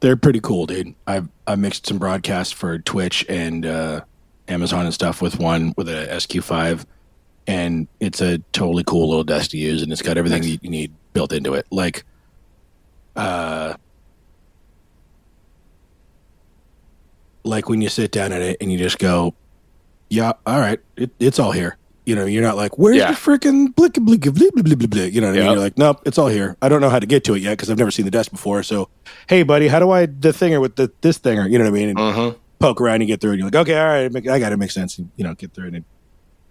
[0.00, 0.94] They're pretty cool, dude.
[1.06, 4.00] I've I mixed some broadcasts for Twitch and uh,
[4.48, 6.84] Amazon and stuff with one with a SQ5,
[7.46, 10.58] and it's a totally cool little desk to use, and it's got everything Nice.
[10.62, 11.66] you need built into it.
[11.70, 12.04] Like,
[13.14, 13.74] uh,
[17.44, 19.32] like when you sit down at it and you just go,
[20.14, 23.10] "Yeah, all right, it, it's all here." You know, you're not like, "Where's Yeah.
[23.12, 25.50] the freaking blick blick blah blah blah blah?" You know what I mean?
[25.52, 27.52] You're like, "Nope, it's all here." I don't know how to get to it yet
[27.52, 28.62] because I've never seen the desk before.
[28.62, 28.88] So,
[29.28, 31.50] hey, buddy, how do I the thinger with the this thinger?
[31.50, 31.88] You know what I mean?
[31.90, 32.38] And Mm-hmm.
[32.60, 33.36] poke around, you get through it.
[33.38, 34.58] You're like, okay, all right, I got it.
[34.58, 34.98] Makes sense.
[34.98, 35.74] And, you know, get through it.
[35.74, 35.84] And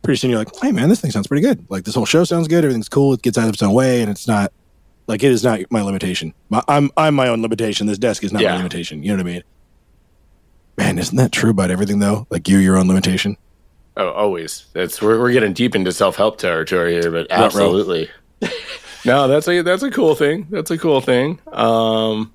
[0.01, 1.65] pretty soon you're like, hey, man, this thing sounds pretty good.
[1.69, 2.63] Like this whole show sounds good.
[2.63, 3.13] Everything's cool.
[3.13, 4.51] It gets out of its own way, and it's not
[5.07, 6.33] like it is not my limitation.
[6.49, 7.85] My, I'm I'm my own limitation.
[7.87, 9.03] This desk is not my limitation.
[9.03, 9.43] You know what I mean?
[10.77, 12.25] Man, isn't that true about everything though?
[12.31, 13.37] Like you're your own limitation.
[13.95, 14.65] Oh, always.
[14.73, 18.09] That's we're we're getting deep into self help territory here, but absolutely.
[19.05, 20.47] no, that's a that's a cool thing.
[20.49, 21.39] That's a cool thing.
[21.51, 22.31] Um,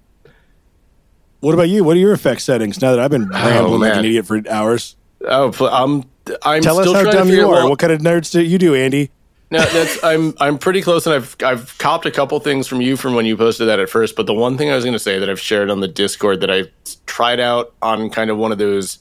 [1.41, 1.85] What about you?
[1.85, 4.97] What are your effect settings now that I've been rambling like an idiot for hours?
[5.27, 6.05] oh, I'm
[6.43, 7.55] I'm Tell us still how trying to dumb figure you out- are.
[7.63, 9.11] well, what kind of nerds do you do, Andy?
[9.51, 12.97] No, that's I'm I'm pretty close, and I've I've copped a couple things from you
[12.97, 14.15] from when you posted that at first.
[14.15, 16.41] But the one thing I was going to say that I've shared on the Discord
[16.43, 16.65] that I
[17.07, 18.99] tried out on kind of one of those.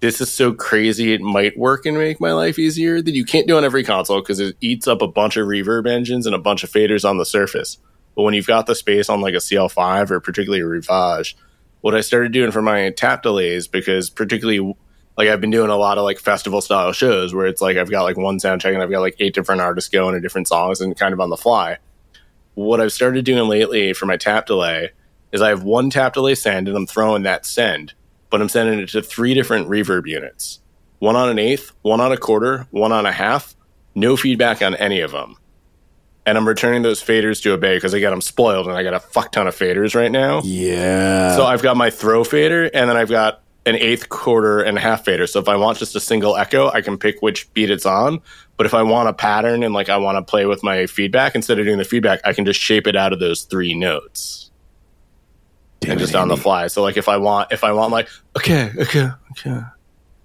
[0.00, 3.00] This is so crazy; it might work and make my life easier.
[3.00, 5.88] That you can't do on every console because it eats up a bunch of reverb
[5.88, 7.78] engines and a bunch of faders on the surface.
[8.14, 11.36] But when you've got the space on like a CL5 or particularly a Rivage,
[11.82, 14.74] what I started doing for my tap delays because particularly
[15.16, 17.90] like I've been doing a lot of like festival style shows where it's like I've
[17.90, 20.48] got like one sound check and I've got like eight different artists going to different
[20.48, 21.78] songs and kind of on the fly.
[22.54, 24.90] What I've started doing lately for my tap delay
[25.32, 27.94] is I have one tap delay send and I'm throwing that send,
[28.30, 30.60] but I'm sending it to three different reverb units.
[30.98, 33.54] One on an eighth, one on a quarter, one on a half,
[33.94, 35.36] no feedback on any of them.
[36.24, 38.82] And I'm returning those faders to a bay because I got them spoiled and I
[38.82, 40.42] got a fuck ton of faders right now.
[40.42, 41.36] Yeah.
[41.36, 44.80] So I've got my throw fader, and then I've got an eighth, quarter, and a
[44.80, 45.26] half fader.
[45.26, 48.20] So if I want just a single echo, I can pick which beat it's on.
[48.56, 51.34] But if I want a pattern and like I want to play with my feedback
[51.34, 54.45] instead of doing the feedback, I can just shape it out of those three notes
[55.80, 56.66] Damn and it, just on the fly.
[56.68, 59.60] So like if I want, if I want like okay, okay, okay,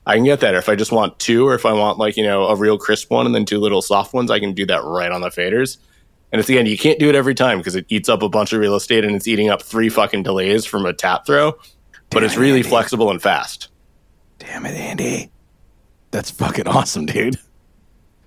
[0.05, 0.55] I can get that.
[0.55, 2.77] Or if I just want two, or if I want like you know a real
[2.77, 5.29] crisp one and then two little soft ones, I can do that right on the
[5.29, 5.77] faders.
[6.31, 8.53] And it's again, you can't do it every time because it eats up a bunch
[8.53, 11.51] of real estate and it's eating up three fucking delays from a tap throw.
[12.09, 12.69] But Damn it's really Andy.
[12.69, 13.67] flexible and fast.
[14.39, 15.29] Damn it, Andy.
[16.11, 17.37] That's fucking awesome, dude.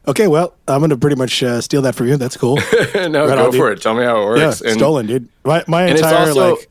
[0.06, 2.18] Okay, well, I'm gonna pretty much uh, steal that from you.
[2.18, 2.56] That's cool.
[2.94, 3.78] no, Right go on, for dude.
[3.78, 3.82] it.
[3.82, 4.60] Tell me how it yeah, works.
[4.60, 5.28] and stolen, dude.
[5.44, 6.68] My my entire also- like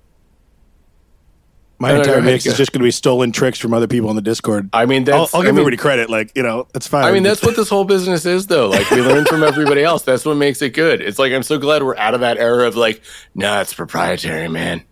[1.84, 3.88] my No, no, entire go ahead, mix is just gonna be stolen tricks from other
[3.88, 4.70] people on the Discord.
[4.74, 6.10] I mean, I'll, that's I'll I give mean, everybody credit.
[6.10, 7.04] Like you know, that's fine.
[7.06, 8.70] I mean, that's what this whole business is, though.
[8.70, 10.04] Like, we learn from everybody else.
[10.04, 11.02] That's what makes it good.
[11.02, 13.02] It's like, I'm so glad we're out of that era of like,
[13.36, 14.84] nah, it's proprietary, man.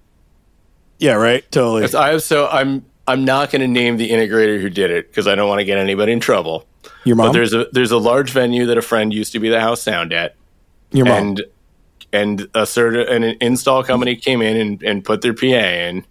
[1.00, 1.50] yeah, right.
[1.52, 1.84] Totally.
[1.86, 5.08] It's, I have so, I'm, I'm not going to name the integrator who did it
[5.10, 6.68] because I don't want to get anybody in trouble.
[7.04, 7.34] Your But mom.
[7.34, 10.14] there's a, there's a large venue that a friend used to be the house sound
[10.14, 10.36] at.
[10.92, 11.18] Your mom.
[11.18, 11.42] and
[12.14, 16.06] and a certain an install company came in and, and put their PA in,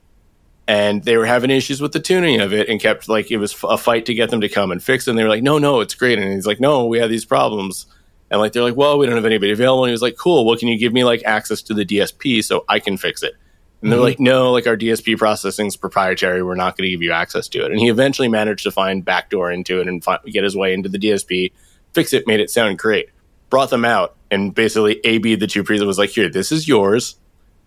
[0.70, 3.56] and they were having issues with the tuning of it, and kept like it was
[3.64, 5.10] a fight to get them to come and fix it.
[5.10, 7.24] And they were like, "No, no, it's great." And he's like, "No, we have these
[7.24, 7.86] problems."
[8.30, 9.82] And like they're like, well, we don't have anybody available.
[9.84, 10.44] And he was like, cool.
[10.46, 13.32] Well, can you give me like access to the DSP so I can fix it?
[13.82, 14.02] And they're Mhm.
[14.04, 16.40] like, no, like our DSP processing is proprietary.
[16.40, 17.72] We're not going to give you access to it.
[17.72, 20.88] And he eventually managed to find backdoor into it and fi- get his way into
[20.88, 21.50] the DSP,
[21.92, 23.08] fix it, made it sound great.
[23.48, 26.68] Brought them out and basically A B the two presets was like, here, this is
[26.68, 27.16] yours,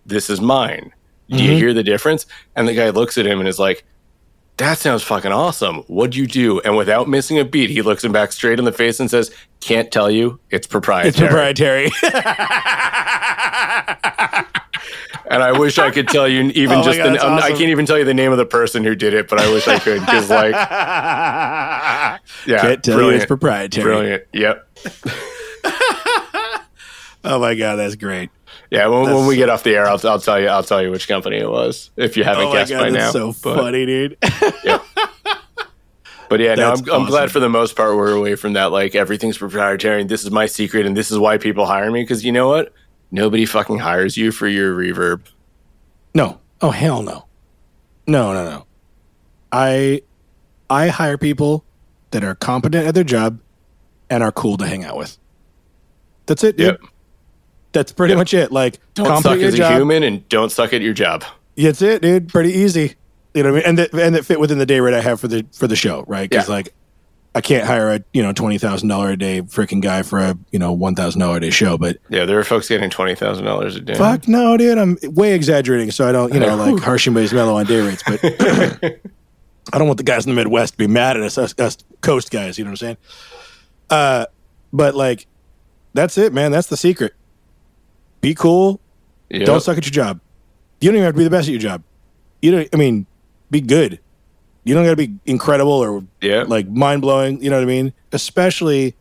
[0.06, 0.92] this is mine.
[1.30, 1.56] Do you Mhm.
[1.58, 2.26] hear the difference?
[2.54, 3.84] And the guy looks at him and is like,
[4.58, 5.78] that sounds fucking awesome.
[5.88, 6.60] What'd you do?
[6.60, 9.32] And without missing a beat, he looks him back straight in the face and says,
[9.60, 10.38] can't tell you.
[10.50, 11.08] It's proprietary.
[11.08, 11.90] It's proprietary.
[15.26, 17.56] And I wish I could tell you even Oh just God, the, I'm- I awesome.
[17.56, 19.66] can't even tell you the name of the person who did it, but I wish
[19.66, 23.84] I could because like yeah, Can't tell you brilliant, it's proprietary.
[23.84, 24.24] brilliant.
[24.32, 24.68] Yep.
[27.26, 28.28] Oh my god, that's great.
[28.70, 30.48] Yeah, when, when we get off the air, I'll, I'll tell you.
[30.48, 33.14] I'll tell you which company it was if you haven't Oh guessed god, by that's
[33.14, 33.32] now.
[33.32, 34.16] so but, funny, dude.
[34.64, 34.78] yeah.
[36.28, 38.72] but yeah, no, I'm, I'm glad for the most part we're away from that.
[38.72, 42.02] Like everything's proprietary, and this is my secret, and this is why people hire me.
[42.02, 42.72] Because you know what?
[43.10, 45.22] Nobody fucking hires you for your reverb.
[46.14, 46.40] No.
[46.60, 47.26] Oh hell no.
[48.06, 48.66] No, no, no.
[49.52, 50.02] I
[50.68, 51.64] I hire people
[52.10, 53.40] that are competent at their job
[54.10, 55.18] and are cool to hang out with.
[56.26, 56.66] That's it, dude.
[56.66, 56.90] Yep.
[57.74, 58.18] That's pretty Yep.
[58.18, 58.50] much it.
[58.52, 61.24] Like Don't suck as a human, and don't suck at your job.
[61.56, 62.28] That's it, dude.
[62.30, 62.94] Pretty easy.
[63.34, 63.68] You know what I mean?
[63.68, 65.76] And that and that fit within the day rate I have for the for the
[65.76, 66.30] show, right?
[66.30, 66.54] Because Yeah.
[66.54, 66.72] like
[67.36, 70.38] I can't hire a you know twenty thousand dollar a day freaking guy for a
[70.52, 73.16] you know one thousand dollar a day show, but Yeah, there are folks getting twenty
[73.16, 73.94] thousand dollars a day.
[73.94, 74.78] fuck no, dude.
[74.78, 78.04] I'm way exaggerating, so I don't you know like harsh and mellow on day rates,
[78.06, 78.20] but
[79.72, 81.78] I don't want the guys in the Midwest to be mad at us, us, us
[82.02, 82.56] coast guys.
[82.58, 82.96] You know what I'm saying?
[83.90, 84.26] Uh,
[84.72, 85.26] but like
[85.92, 86.52] that's it, man.
[86.52, 87.14] That's the secret.
[88.24, 88.80] Be cool.
[89.28, 89.44] Yep.
[89.46, 90.18] Don't suck at your job.
[90.80, 91.82] You don't even have to be the best at your job.
[92.40, 92.68] You don't.
[92.72, 93.06] I mean,
[93.50, 94.00] be good.
[94.64, 96.44] You don't got to be incredible or Yeah.
[96.48, 97.42] like mind blowing.
[97.42, 97.92] You know what I mean?
[98.12, 98.94] Especially,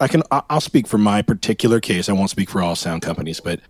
[0.00, 0.22] I can.
[0.30, 2.08] I'll speak for my particular case.
[2.08, 3.60] I won't speak for all sound companies, but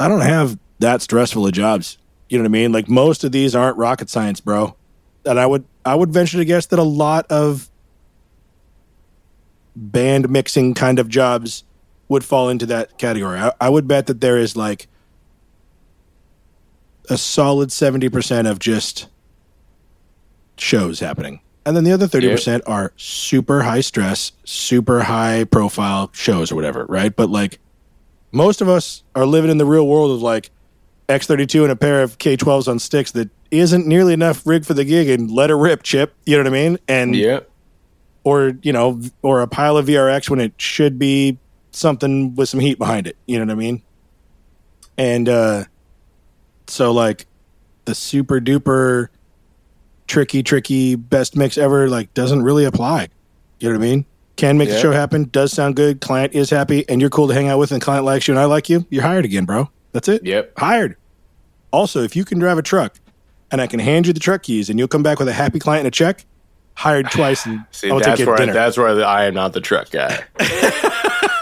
[0.00, 1.98] I don't have that stressful of jobs.
[2.30, 2.72] You know what I mean?
[2.72, 4.74] Like most of these aren't rocket science, bro.
[5.26, 7.68] And I would I would venture to guess that a lot of
[9.76, 11.64] band mixing kind of jobs
[12.12, 13.38] would fall into that category.
[13.38, 14.86] I, I would bet that there is like
[17.10, 19.08] a solid 70% of just
[20.56, 21.40] shows happening.
[21.64, 26.86] And then the other 30% are super high stress, super high profile shows or whatever,
[26.86, 27.14] right?
[27.14, 27.60] But like
[28.32, 30.50] most of us are living in the real world of like
[31.08, 34.84] X32 and a pair of K12s on sticks that isn't nearly enough rig for the
[34.84, 36.14] gig and let her rip, chip.
[36.26, 36.78] You know what I mean?
[36.88, 37.40] And yeah.
[38.24, 41.38] or you know, or a pile of VRX when it should be
[41.72, 43.16] something with some heat behind it.
[43.26, 43.82] You know what I mean?
[44.96, 45.64] And uh
[46.66, 47.26] so like
[47.84, 49.08] the super duper
[50.06, 53.08] tricky, tricky best mix ever like doesn't really apply.
[53.60, 54.06] You know what I mean?
[54.36, 57.34] Can make the show happen, does sound good, client is happy, and you're cool to
[57.34, 59.70] hang out with, and client likes you and I like you, you're hired again, bro.
[59.92, 60.24] That's it.
[60.24, 60.58] Yep.
[60.58, 60.96] Hired.
[61.70, 62.98] Also, if you can drive a truck
[63.50, 65.58] and I can hand you the truck keys and you'll come back with a happy
[65.58, 66.24] client and a check,
[66.74, 68.52] hired twice and See, I'll take that's you to where I, dinner.
[68.52, 70.24] that's where I am not the truck guy.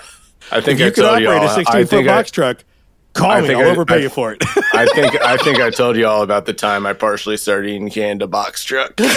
[0.53, 2.33] I think if you I could told you operate a 16 I foot box I,
[2.33, 2.65] truck,
[3.13, 3.55] call I me.
[3.55, 4.43] I'll I- overpay I- you for it.
[4.75, 7.91] I think I think I told you all about the time I partially started eating
[7.91, 8.99] canned a box truck.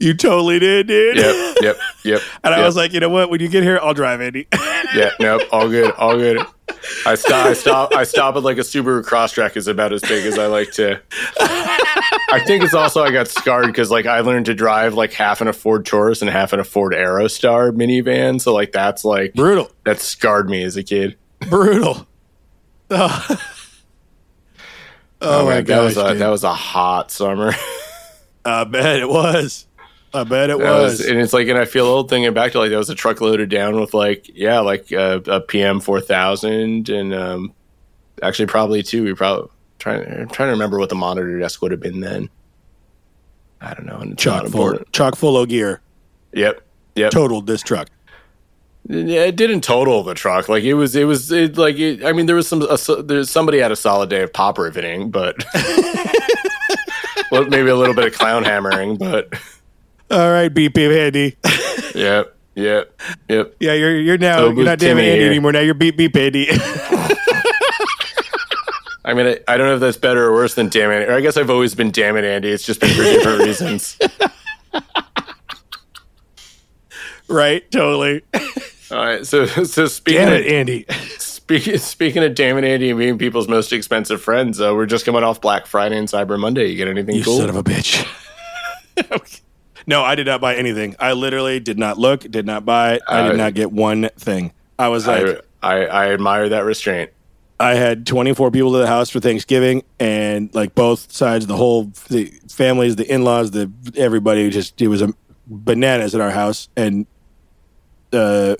[0.00, 1.16] you totally did, dude.
[1.16, 2.20] yep, yep, yep.
[2.44, 3.30] And I was like, you know what?
[3.30, 4.46] When you get here, I'll drive, Andy.
[4.94, 6.38] yeah, nope, all good, all good.
[7.06, 10.26] I stop, I stop, I stop at like a Subaru Crosstrek is about as big
[10.26, 11.00] as I like to.
[11.40, 15.40] I think it's also I got scarred because like I learned to drive like half
[15.40, 19.34] in a Ford Taurus and half in a Ford Aerostar minivan, so like that's like
[19.34, 19.70] Brutal.
[19.84, 21.16] that scarred me as a kid.
[21.48, 22.06] Brutal.
[22.90, 23.26] Oh.
[25.20, 25.76] oh, oh, my man, gosh.
[25.76, 26.22] that was a, dude.
[26.22, 27.52] that was a hot summer.
[28.46, 29.66] I bet it was.
[30.14, 30.98] I bet it was.
[30.98, 32.94] was, and it's like, and I feel old thinking back to like that was a
[32.94, 37.52] truck loaded down with like, yeah, like uh, a PM four thousand, and um,
[38.22, 39.04] actually probably two.
[39.04, 42.30] We probably trying I'm trying to remember what the monitor desk would have been then.
[43.60, 44.14] I don't know.
[44.14, 45.80] Chock full, chock full of gear.
[46.32, 46.62] Yep,
[46.94, 47.10] yep.
[47.10, 47.88] Totaled this truck.
[48.86, 50.48] Yeah, it didn't total the truck.
[50.48, 53.30] Like it was, it was it, like it, I mean, there was some a, there's
[53.30, 55.36] somebody had a solid day of pop riveting, but
[57.30, 59.34] well, maybe a little bit of clown hammering, but
[60.10, 61.36] All right, beep beep Andy.
[61.94, 63.54] yep, yep, yep.
[63.60, 65.30] yeah, you're you're now So you're not damn Andy here.
[65.30, 65.52] anymore.
[65.52, 66.48] Now you're beep beep Andy.
[69.04, 71.08] I mean, I, I don't know if that's better or worse than damn it.
[71.08, 72.50] Or I guess I've always been damn it, Andy.
[72.50, 73.98] It's just been for different reasons.
[77.28, 77.70] right?
[77.70, 78.22] Totally.
[78.90, 79.26] All right.
[79.26, 80.84] So, so speaking Damn of Andy.
[81.18, 85.06] speaking speaking of damn it, Andy, and being people's most expensive friends, uh, we're just
[85.06, 86.66] coming off Black Friday and Cyber Monday.
[86.66, 87.38] You get anything You cool?
[87.38, 88.04] son of a bitch.
[89.88, 90.94] No, I did not buy anything.
[91.00, 92.94] I literally did not look, did not buy.
[92.96, 93.02] it.
[93.08, 94.52] I Uh, did not get one thing.
[94.78, 97.10] I was like, I, I I admire that restraint.
[97.58, 101.90] I had 24 people to the house for Thanksgiving, and like both sides, the whole
[102.08, 105.08] the families, the in laws, the everybody just it was a
[105.46, 107.06] bananas at our house, and
[108.12, 108.56] uh,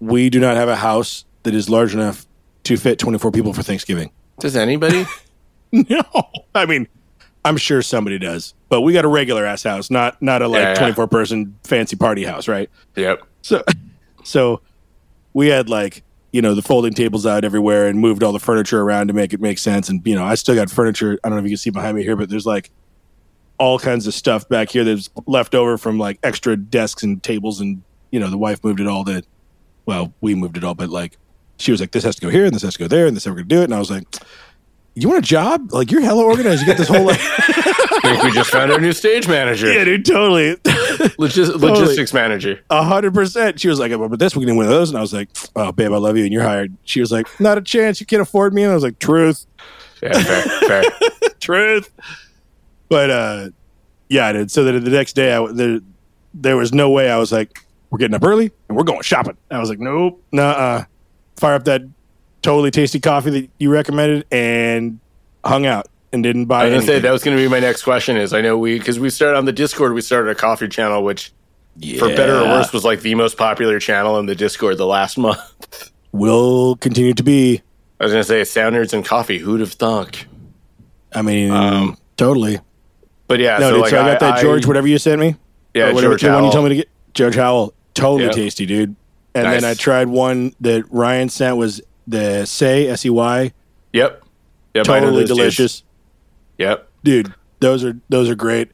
[0.00, 2.26] we do not have a house that is large enough
[2.64, 4.10] to fit 24 people for Thanksgiving.
[4.38, 5.06] Does anybody?
[5.70, 6.02] No,
[6.54, 6.88] I mean,
[7.48, 10.60] I'm sure somebody does, but we got a regular ass house, not not a like
[10.60, 10.74] Yeah, yeah.
[10.74, 12.68] 24 person fancy party house, right?
[12.94, 13.22] yep.
[13.42, 13.64] So,
[14.24, 14.60] so
[15.32, 18.82] we had like you know the folding tables out everywhere and moved all the furniture
[18.82, 19.88] around to make it make sense.
[19.88, 21.18] And you know, I still got furniture.
[21.24, 22.70] I don't know if you can see behind me here, but there's like
[23.58, 27.60] all kinds of stuff back here that's left over from like extra desks and tables.
[27.60, 29.22] And you know, the wife moved it all to.
[29.86, 31.16] Well, we moved it all, but like
[31.56, 33.16] she was like, "This has to go here, and this has to go there, and
[33.16, 34.04] this is how we're gonna do it." And I was like.
[35.00, 35.72] You want a job?
[35.72, 36.60] Like you're hella organized.
[36.62, 39.84] You got this whole like, I think we just found our new stage manager, yeah,
[39.84, 40.56] dude, totally.
[41.18, 42.60] Logis- logistics manager.
[42.70, 43.60] A hundred percent.
[43.60, 45.92] She was like, "But this we can of those," and I was like, "Oh, babe,
[45.92, 48.00] I love you, and you're hired." She was like, "Not a chance.
[48.00, 49.46] You can't afford me." And I was like, "Truth,
[50.02, 50.82] Yeah, fair, fair.
[51.40, 51.92] truth."
[52.88, 53.48] But uh,
[54.08, 54.50] yeah, I did.
[54.50, 55.80] So that the next day, I there
[56.34, 57.10] there was no way.
[57.10, 57.58] I was like,
[57.90, 60.84] "We're getting up early and we're going shopping." I was like, "Nope, nah." uh
[61.36, 61.82] Fire up that
[62.42, 65.00] totally tasty coffee that you recommended and
[65.44, 66.62] hung out and didn't buy.
[66.62, 68.16] I was gonna say that was gonna be my next question.
[68.16, 71.02] Is I know we because we started on the Discord, we started a coffee channel,
[71.04, 71.32] which
[71.98, 75.16] for better or worse was like the most popular channel in the Discord the last
[75.18, 75.90] month.
[76.12, 77.62] will continue to be.
[78.00, 79.38] I was gonna say sound nerds and coffee.
[79.38, 80.26] Who'd have thunk?
[81.12, 82.60] I mean, Um, totally.
[83.26, 85.20] But yeah, No, so dude, like so I got that George, I, whatever you sent
[85.20, 85.36] me.
[85.74, 86.52] yeah, Or whatever George the one you Howell.
[86.52, 86.88] told me to get.
[87.14, 88.32] George Howell, totally Yep.
[88.34, 88.94] tasty, dude.
[89.34, 89.60] And Nice.
[89.62, 93.52] then I tried one that Ryan sent was the Sey S E Y,
[93.92, 94.24] Yep,
[94.74, 95.82] yep, totally delicious,
[96.58, 97.32] Yep, dude.
[97.60, 98.70] Those are those are great.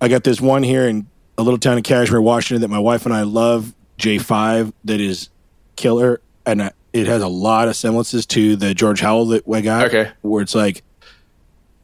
[0.00, 1.06] I got this one here in
[1.36, 3.74] a little town in Cashmere, Washington, that my wife and I love.
[3.96, 5.28] J five that is
[5.76, 9.60] killer, and I, it has a lot of semblances to the George Howell that I
[9.60, 9.86] got.
[9.86, 10.10] Okay.
[10.22, 10.82] where it's like.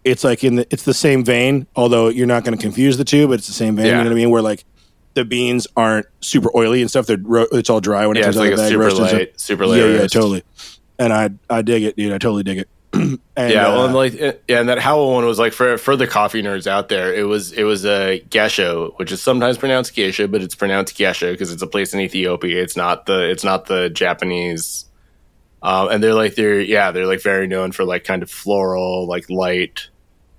[0.03, 3.05] It's like in the it's the same vein, although you're not going to confuse the
[3.05, 3.85] two, but it's the same vein.
[3.87, 3.99] Yeah.
[3.99, 4.31] You know what I mean?
[4.31, 4.65] Where like
[5.15, 8.25] the beans aren't super oily and stuff; they're ro- it's all dry when it yeah,
[8.27, 8.71] comes it's out like of the bag.
[8.71, 9.19] super roasted and stuff.
[9.21, 9.77] light, super Yeah, light.
[9.79, 10.13] yeah, roast.
[10.13, 10.43] totally.
[10.99, 12.13] And I I dig it, dude.
[12.13, 12.69] I totally dig it.
[12.93, 15.79] and, Yeah, well, uh, and like uh, yeah, and that Howell one was like for
[15.79, 17.15] for the coffee nerds out there.
[17.15, 21.31] It was it was a gesha, which is sometimes pronounced geisha, but it's pronounced gesha
[21.33, 22.61] because it's a place in Ethiopia.
[22.63, 24.87] It's not the it's not the Japanese.
[25.63, 29.07] Um, and they're like they're yeah they're like very known for like kind of floral
[29.07, 29.89] like light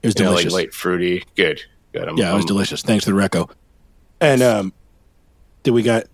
[0.02, 0.54] it was you know, like delicious.
[0.54, 1.62] light fruity good
[1.94, 2.82] good I'm, yeah, it was I'm- delicious.
[2.82, 3.50] Thanks to the Reco.
[4.22, 4.74] And um,
[5.64, 6.06] then we got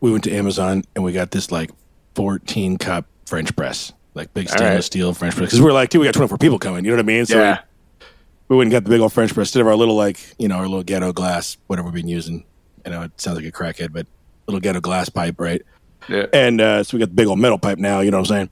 [0.00, 1.70] we went to Amazon and we got this like
[2.14, 4.84] 14 cup French press, like big stainless right.
[4.84, 5.50] steel French press.
[5.50, 6.84] Because we are like, dude, we got 24 people coming.
[6.84, 7.26] You know what I mean?
[7.26, 8.06] So yeah we,
[8.48, 10.48] we went and got the big old French press instead of our little like you
[10.48, 12.44] know our little ghetto glass, whatever we've been using.
[12.84, 14.06] You know, it sounds like a crackhead, but
[14.46, 15.62] little ghetto glass pipe, right?
[16.08, 18.30] yeah And uh, so we got the big old metal pipe now, you know what
[18.30, 18.50] I'm saying?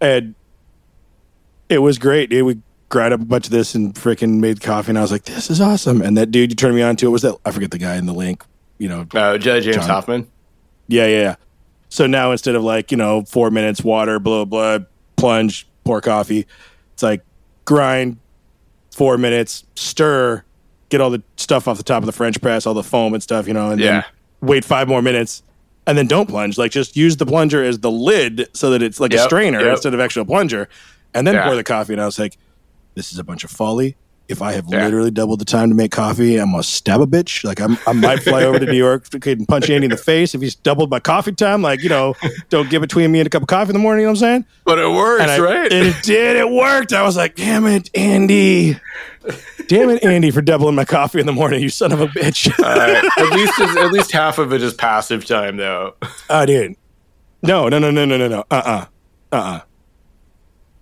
[0.00, 0.34] And
[1.68, 2.46] it was great, dude.
[2.46, 5.24] We grind up a bunch of this and freaking made coffee, and I was like,
[5.24, 6.00] this is awesome.
[6.02, 7.96] And that dude you turned me on to, it was that, I forget the guy
[7.96, 8.44] in the link,
[8.78, 9.88] you know, uh, James John.
[9.88, 10.28] Hoffman
[10.86, 11.36] yeah, yeah, yeah.
[11.88, 14.80] So now instead of like, you know, four minutes, water, blah, blah,
[15.16, 16.46] plunge, pour coffee,
[16.92, 17.22] it's like
[17.64, 18.18] grind,
[18.90, 20.44] four minutes, stir,
[20.88, 23.22] get all the stuff off the top of the French press, all the foam and
[23.22, 23.92] stuff, you know, and Yeah.
[23.92, 24.04] then
[24.42, 25.42] wait five more minutes
[25.86, 26.58] and then don't plunge.
[26.58, 29.72] Like just use the plunger as the lid so that it's like a strainer yep.
[29.72, 30.68] instead of actual plunger
[31.14, 31.44] and then Yeah.
[31.44, 31.92] pour the coffee.
[31.92, 32.36] And I was like,
[32.94, 33.96] this is a bunch of folly.
[34.26, 34.84] If I have Yeah.
[34.86, 37.44] literally doubled the time to make coffee, I'm gonna stab a bitch.
[37.44, 40.34] Like I'm, I might fly over to New York and punch Andy in the face
[40.34, 41.60] if he's doubled my coffee time.
[41.60, 42.14] Like you know,
[42.48, 44.00] don't get between me and a cup of coffee in the morning.
[44.00, 44.44] You know what I'm saying?
[44.64, 46.36] but it works And I- right it did.
[46.36, 46.94] It worked.
[46.94, 48.78] I was like, damn it, Andy.
[49.68, 51.60] Damn it, Andy, for doubling my coffee in the morning.
[51.62, 52.50] You son of a bitch.
[52.64, 55.96] Uh, at least at least half of it is passive time though
[56.30, 56.76] I did.
[57.42, 58.40] No, no, no, no, no, no, no.
[58.50, 58.86] Uh uh-uh.
[59.32, 59.36] uh.
[59.36, 59.60] Uh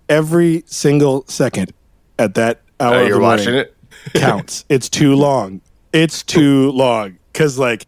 [0.09, 1.73] Every single second
[2.19, 3.75] at that hour Uh, you're morning watching it
[4.13, 4.65] counts.
[4.69, 5.61] it's too long.
[5.91, 7.17] It's too long.
[7.33, 7.87] Cause like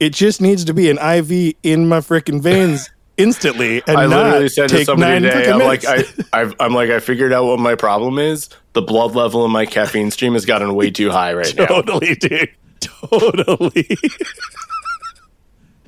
[0.00, 4.40] it just needs to be an IV in my freaking veins instantly and I literally
[4.42, 5.84] not said to take somebody today, I'm like.
[5.86, 6.04] I,
[6.34, 8.50] I've, I'm like, I figured out what my problem is.
[8.74, 11.64] The blood level in my caffeine stream has gotten way too high right now.
[11.66, 12.50] totally, dude.
[12.80, 13.96] Totally.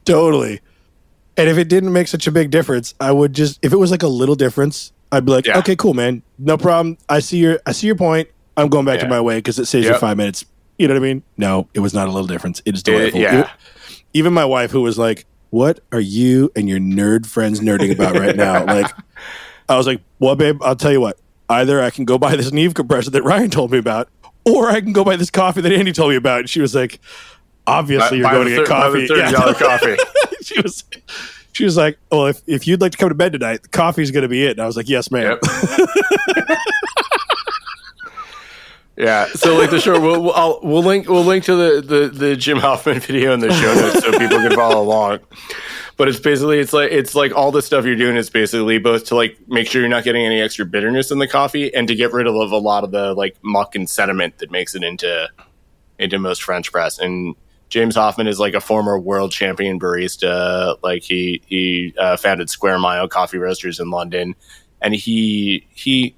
[0.04, 0.60] totally.
[1.36, 3.90] And if it didn't make such a big difference, I would just if it was
[3.90, 5.58] like a little difference, I'd be like, Yeah.
[5.58, 6.98] okay, cool, man, no problem.
[7.08, 8.28] I see your I see your point.
[8.56, 10.44] I'm going back to my way because it saves you five minutes.
[10.78, 11.22] You know what I mean?
[11.36, 12.60] No, it was not a little difference.
[12.64, 13.40] It is It- yeah.
[13.42, 13.46] It-
[14.14, 18.14] even my wife, who was like, "What are you and your nerd friends nerding about
[18.16, 18.90] right now?" like,
[19.68, 21.18] I was like, "Well, babe, I'll tell you what.
[21.48, 24.08] Either I can go buy this Neve compressor that Ryan told me about,
[24.44, 26.74] or I can go buy this coffee that Andy told me about." And she was
[26.74, 27.00] like,
[27.66, 29.06] obviously you're Buy going to get coffee.
[29.06, 29.30] the Yeah.
[29.58, 29.96] coffee.
[30.42, 30.84] she was
[31.58, 34.12] she was like, "Well, if, if you'd like to come to bed tonight, the coffee's
[34.12, 36.48] going to be it." And I was like, "Yes, ma'am." Yep.
[38.96, 39.26] yeah.
[39.34, 42.36] So like the short, we'll, we'll, I'll, we'll link we'll link to the, the the
[42.36, 45.18] Jim Hoffman video in the show notes so people can follow along.
[45.96, 49.06] But it's basically it's like it's like all the stuff you're doing is basically both
[49.06, 51.96] to like make sure you're not getting any extra bitterness in the coffee and to
[51.96, 55.28] get rid of a lot of the like muck and sediment that makes it into
[55.98, 57.00] into most French press.
[57.00, 57.34] And
[57.68, 60.76] James Hoffman is like a former world champion barista.
[60.82, 64.34] Like he he uh, founded Square Mile Coffee Roasters in London,
[64.80, 66.14] and he he.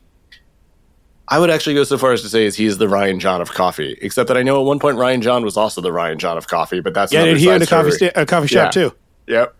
[1.33, 3.41] I would actually go so far as to say is he is the Ryan John
[3.41, 3.97] of coffee.
[4.03, 6.49] Except that I know at one point Ryan John was also the Ryan John of
[6.49, 8.89] coffee, but that's Yeah, and he owned a coffee sta- a coffee shop Yeah.
[8.89, 8.97] too.
[9.29, 9.55] Yep.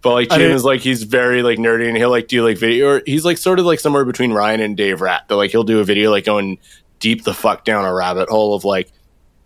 [0.00, 2.88] But like Jim is like he's very like nerdy and he'll like do like video
[2.88, 5.24] or he's like sort of like somewhere between Ryan and Dave Rat.
[5.28, 6.58] But like he'll do a video like going
[7.00, 8.90] deep the fuck down a rabbit hole of like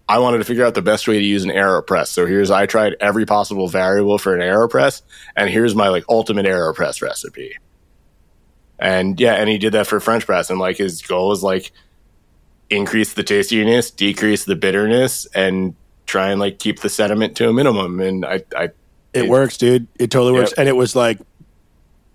[0.09, 2.06] I wanted to figure out the best way to use an AeroPress.
[2.09, 5.02] So here's I tried every possible variable for an AeroPress
[5.36, 7.56] and here's my like ultimate AeroPress recipe.
[8.78, 11.72] And yeah, and he did that for French press and like his goal was like
[12.70, 15.74] increase the tastiness, decrease the bitterness and
[16.06, 18.70] try and like keep the sediment to a minimum and I I
[19.12, 19.88] It works, dude.
[19.98, 20.59] It totally works, Yep.
[20.59, 21.18] and it was like,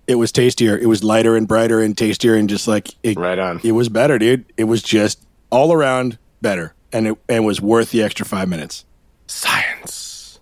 [0.06, 0.76] it was tastier.
[0.76, 3.60] It was lighter and brighter and tastier, and just like it, right on.
[3.64, 4.44] it was better, dude.
[4.56, 8.86] It was just all around better, and it and was worth the extra five minutes.
[9.26, 10.40] Science.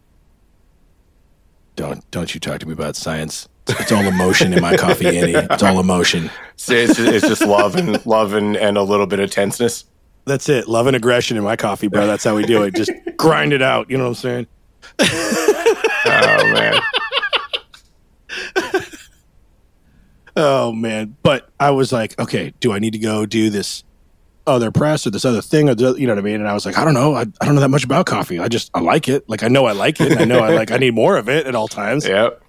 [1.75, 3.49] Don't don't you talk to me about science.
[3.69, 5.33] It's all emotion in my coffee, Andy.
[5.35, 6.31] It's all emotion.
[6.57, 9.85] So it's just, it's just love and love and, and a little bit of tenseness.
[10.25, 10.69] That's it.
[10.69, 12.07] Love and aggression in my coffee, bro.
[12.07, 12.75] That's how we do it.
[12.75, 13.91] Just grind it out.
[13.91, 14.47] You know what I'm saying?
[16.05, 16.81] Oh man.
[20.35, 21.17] Oh man!
[21.23, 23.85] But I was like, okay, do I need to go do this
[24.47, 26.37] other press or this other thing or the, you know what I mean?
[26.37, 27.15] And I was like, I don't know.
[27.15, 28.39] I, I don't know that much about coffee.
[28.39, 29.29] I just I like it.
[29.29, 30.19] Like I know I like it.
[30.19, 32.07] I know I like I need more of it at all times.
[32.07, 32.43] Yep.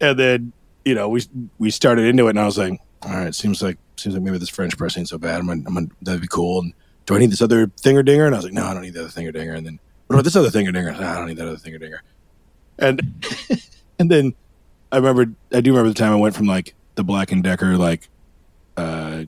[0.00, 0.52] And then
[0.84, 1.22] you know we
[1.58, 4.38] we started into it, and I was like, all right, seems like seems like maybe
[4.38, 5.40] this French press ain't so bad.
[5.40, 6.60] I'm gonna, I'm gonna, that'd be cool.
[6.60, 6.72] And
[7.06, 8.26] do I need this other thing or dinger?
[8.26, 9.54] And I was like, no, I don't need the other thing or dinger.
[9.54, 10.92] And then what about this other thinger dinger?
[10.92, 12.02] No, I don't need that other thinger dinger.
[12.78, 13.24] And
[13.98, 14.34] and then
[14.92, 17.76] I remember I do remember the time I went from like the Black and Decker
[17.76, 18.08] like
[18.76, 19.24] uh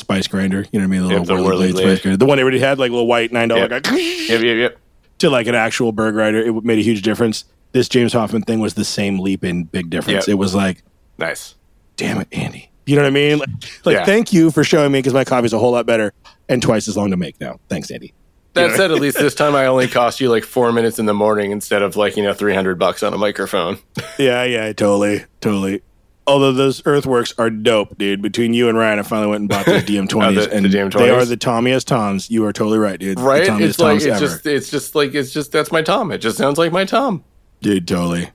[0.00, 1.02] spice grinder, you know what I mean?
[1.08, 2.16] The Yep, little the whirly blade spice grinder.
[2.16, 3.82] The one everybody had, like little white nine dollar Yep.
[3.84, 4.42] guy Yep.
[4.42, 4.56] Yep.
[4.56, 4.78] Yep.
[5.18, 6.40] to like an actual burr grinder.
[6.40, 7.44] It made a huge difference.
[7.72, 10.26] This James Hoffman thing was the same leap in big difference.
[10.26, 10.32] Yep.
[10.32, 10.82] It was like,
[11.18, 11.54] Nice.
[11.96, 12.70] damn it, Andy.
[12.86, 13.38] You know what I mean?
[13.38, 13.48] Like,
[13.84, 14.04] like Yeah.
[14.04, 16.12] thank you for showing me because my coffee's a whole lot better
[16.48, 17.60] and twice as long to make now.
[17.68, 18.12] Thanks, Andy.
[18.54, 21.14] That said, at least this time I only cost you like four minutes in the
[21.14, 23.78] morning instead of like you know three hundred bucks on a microphone.
[24.18, 25.82] Yeah, yeah, totally, totally.
[26.26, 28.22] Although those Earthworks are dope, dude.
[28.22, 30.92] Between you and Ryan, I finally went and bought those DM20s, Oh, the- the DM20s?
[30.98, 32.30] they are the Tommiest Toms.
[32.30, 33.18] You are totally right, dude.
[33.18, 33.48] Right?
[33.48, 34.26] Tommiest It's like Toms it's ever.
[34.26, 36.12] just it's just like it's just that's my Tom.
[36.12, 37.24] It just sounds like my Tom.
[37.62, 38.30] dude totally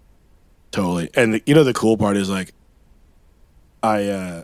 [0.72, 2.52] totally and the, you know the cool part is like
[3.82, 4.44] i uh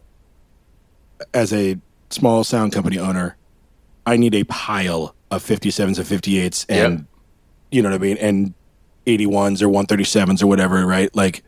[1.33, 1.77] as a
[2.09, 3.35] small sound company owner
[4.05, 7.05] i need a pile of 57s and 58s and Yep.
[7.71, 8.53] you know what i mean and
[9.05, 11.43] 81s or 137s or whatever right like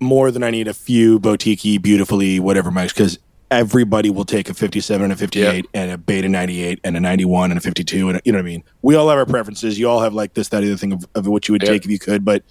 [0.00, 3.18] more than i need a few boutique beautifully whatever mics because
[3.50, 5.64] everybody will take a 57 and a 58 Yep.
[5.74, 8.42] and a beta 98 and a 91 and a 52 and a, you know what
[8.42, 10.92] i mean we all have our preferences you all have like this that other thing
[10.92, 11.70] of, of what you would Yep.
[11.70, 12.42] take if you could but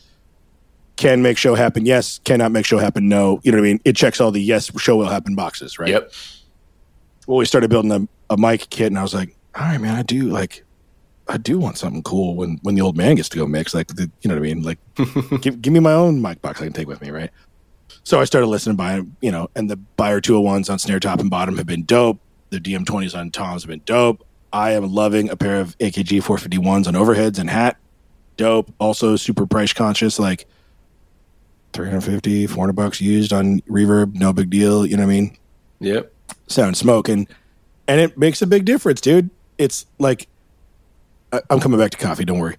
[0.96, 3.80] can make show happen yes cannot make show happen no you know what i mean
[3.86, 6.12] it checks all the yes show will happen boxes right Yep.
[7.28, 9.96] well we started building a, a mic kit and i was like all right man
[9.96, 10.66] i do like
[11.30, 13.88] i do want something cool when when the old man gets to go mix like
[13.88, 14.64] the, you know what i mean?
[14.64, 14.80] Like
[15.42, 17.30] give, give me my own mic box i can take with me right?
[18.04, 21.30] So i started listening by you know and the Beyer 201s on snare top and
[21.30, 22.20] bottom have been dope.
[22.50, 24.26] The dm20s on toms have been dope.
[24.54, 27.78] I am loving a pair of akg 451s on overheads and hat.
[28.38, 28.74] Dope.
[28.80, 30.48] Also super price conscious like
[31.74, 35.38] 350 400 bucks used on reverb no big deal you know what i mean?
[35.80, 36.12] Yep.
[36.48, 37.28] sound smoke and
[37.88, 39.30] and it makes a big difference dude.
[39.58, 40.28] It's like
[41.34, 42.58] I, i'm coming back to coffee don't worry.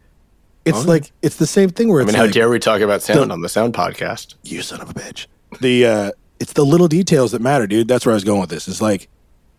[0.65, 0.87] It's Okay.
[0.89, 3.31] like it's the same thing where I mean, how like, dare we talk about sound
[3.31, 4.35] The- on the sound podcast?
[4.43, 5.27] you son of a bitch.
[5.61, 6.11] The uh
[6.41, 7.89] it's the little details that matter dude.
[7.89, 8.69] That's where i was going with this.
[8.69, 9.09] It's like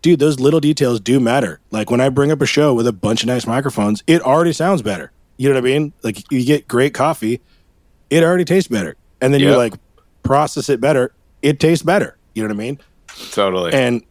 [0.02, 1.60] dude those little details do matter.
[1.72, 4.54] Like when i bring up a show with a bunch of nice microphones it already
[4.54, 5.12] sounds better.
[5.38, 5.94] You know what i mean?
[6.04, 7.42] Like you get great coffee
[8.10, 8.96] it already tastes better.
[9.22, 9.74] And then you like
[10.24, 12.18] process it better it tastes better.
[12.36, 12.80] You know what i mean?
[13.32, 13.74] Totally.
[13.74, 14.04] and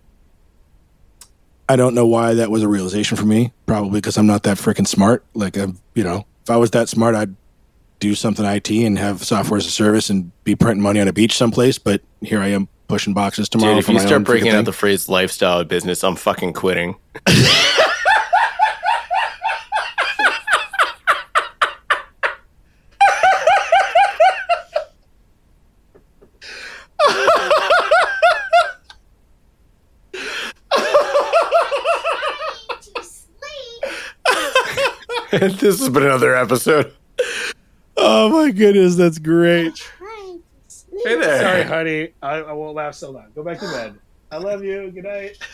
[1.68, 3.52] I don't know why that was a realization for me.
[3.66, 5.24] Probably because I'm not that freaking smart.
[5.34, 7.34] Like, I'm, you know, if I was that smart, I'd
[8.00, 11.12] do something IT and have software as a service and be printing money on a
[11.12, 11.78] beach someplace.
[11.78, 13.74] But here I am pushing boxes tomorrow.
[13.74, 16.96] Dude, if you start breaking out the phrase lifestyle business, I'm fucking quitting.
[35.60, 36.92] this has been another episode.
[37.96, 39.74] Oh my goodness, that's great.
[39.76, 40.98] Trying to.
[41.04, 41.40] Hey there.
[41.40, 42.08] Sorry, honey.
[42.22, 43.26] I, I won't laugh so long.
[43.34, 43.98] Go back to bed.
[44.30, 44.90] I love you.
[44.90, 45.38] Good night.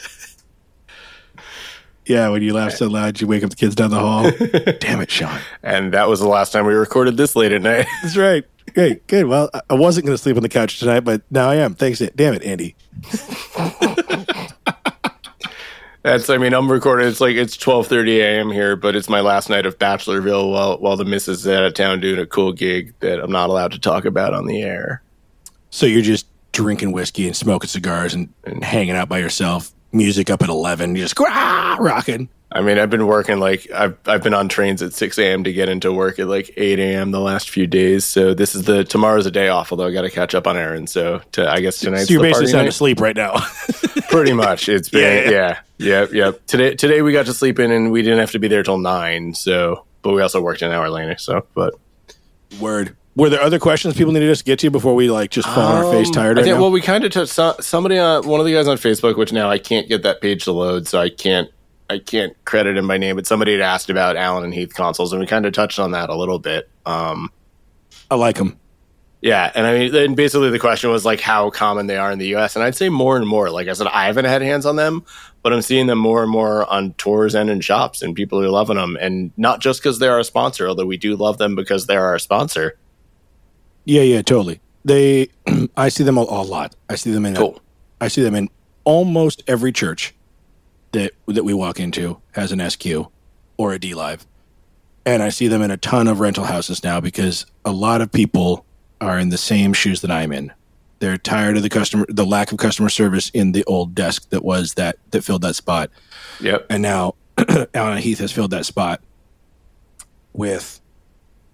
[2.06, 4.30] Yeah, when you laugh so loud, you wake up the kids down the hall.
[4.80, 5.40] Damn it, Sean.
[5.62, 7.86] And that was the last time we recorded this late at night.
[8.02, 8.44] That's right.
[8.74, 9.24] Great, good.
[9.24, 11.74] Well, I- I wasn't going to sleep on the couch tonight, but now I am.
[11.74, 12.00] Thanks.
[12.14, 12.76] Damn it, Andy.
[16.04, 17.08] That's I mean I'm recording.
[17.08, 18.50] It's like it's 12:30 a.m.
[18.50, 21.72] here, but it's my last night of Bachelorville while while the missus is out of
[21.72, 25.02] town doing a cool gig that I'm not allowed to talk about on the air.
[25.70, 29.72] So you're just drinking whiskey and smoking cigars and, and hanging out by yourself.
[29.92, 30.94] Music up at eleven.
[30.94, 32.28] You're just rah, rocking.
[32.54, 35.42] I mean, I've been working like I've I've been on trains at 6 a.m.
[35.42, 37.10] to get into work at like 8 a.m.
[37.10, 38.04] the last few days.
[38.04, 39.72] So this is the tomorrow's a day off.
[39.72, 40.92] Although I got to catch up on errands.
[40.92, 42.04] So to, I guess tonight.
[42.04, 42.68] So you're basically sound night.
[42.68, 43.40] asleep right now.
[44.08, 44.68] Pretty much.
[44.68, 48.02] It's been Yeah, yeah, yeah, yeah, Today today we got to sleep in and we
[48.02, 49.34] didn't have to be there till nine.
[49.34, 51.18] So, but we also worked an hour later.
[51.18, 51.74] So, but
[52.60, 52.96] Word.
[53.16, 55.72] Were there other questions people needed us to get to before we like just fall
[55.72, 57.96] on our face Um, tired I right think, well, we kind of touched so, somebody
[57.96, 60.52] on one of the guys on Facebook, which now I can't get that page to
[60.52, 61.48] load, so I can't
[61.90, 63.16] I can't credit him by name.
[63.16, 65.92] But somebody had asked about Allen and Heath consoles, and we kind of touched on
[65.92, 66.68] that a little bit.
[66.86, 67.30] Um,
[68.10, 68.58] I like them.
[69.20, 72.18] yeah, and I mean, then basically the question was like how common they are in
[72.18, 72.56] the U.S.
[72.56, 73.50] And I'd say more and more.
[73.50, 75.04] Like I said, I haven't had hands on them,
[75.42, 78.48] but I'm seeing them more and more on tours and in shops, and people are
[78.48, 78.96] loving them.
[79.00, 82.18] And not just because they're our sponsor, although we do love them because they're our
[82.18, 82.76] sponsor.
[83.84, 84.60] Yeah, yeah, totally.
[84.84, 85.28] They,
[85.76, 86.74] I see them a, a lot.
[86.88, 87.34] I see them in.
[87.34, 87.60] Cool.
[88.00, 88.48] I see them in
[88.84, 90.14] almost every church
[90.94, 92.86] that that we walk into has an SQ
[93.56, 94.20] or a dLive,
[95.06, 98.10] and I see them in a ton of rental houses now because a lot of
[98.10, 98.64] people
[99.00, 100.52] are in the same shoes that I'm in.
[101.00, 104.42] They're tired of the customer, the lack of customer service in the old desk that
[104.44, 105.90] was that that filled that spot,
[106.40, 106.66] Yep.
[106.70, 107.14] and now
[107.74, 109.00] Allen Heath has filled that spot
[110.32, 110.80] with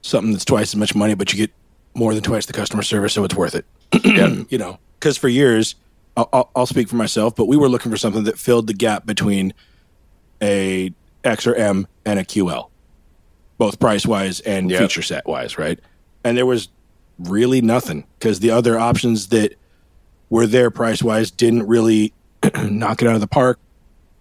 [0.03, 1.51] something that's twice as much money, but you get
[1.95, 3.67] more than twice the customer service, so it's worth it.
[4.51, 5.75] you know, because for years,
[6.17, 9.07] I'll, I'll, speak for myself, but we were looking for something that filled the gap
[9.07, 9.55] between
[10.43, 10.93] a
[11.25, 12.69] X or M and a QL,
[13.59, 14.81] both price wise and Yep.
[14.81, 15.79] feature set wise, right?
[16.25, 16.69] And there was
[17.19, 19.55] really nothing because the other options that
[20.29, 22.13] were there price wise didn't really
[22.63, 23.59] knock it out of the park,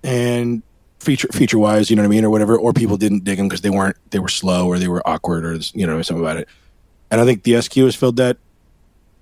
[0.03, 0.61] and
[0.99, 3.47] feature feature wise, you know what I mean, or whatever, or people didn't dig them
[3.47, 6.37] because they weren't they were slow or they were awkward or you know something about
[6.37, 6.47] it.
[7.11, 8.37] And I think the SQ has filled that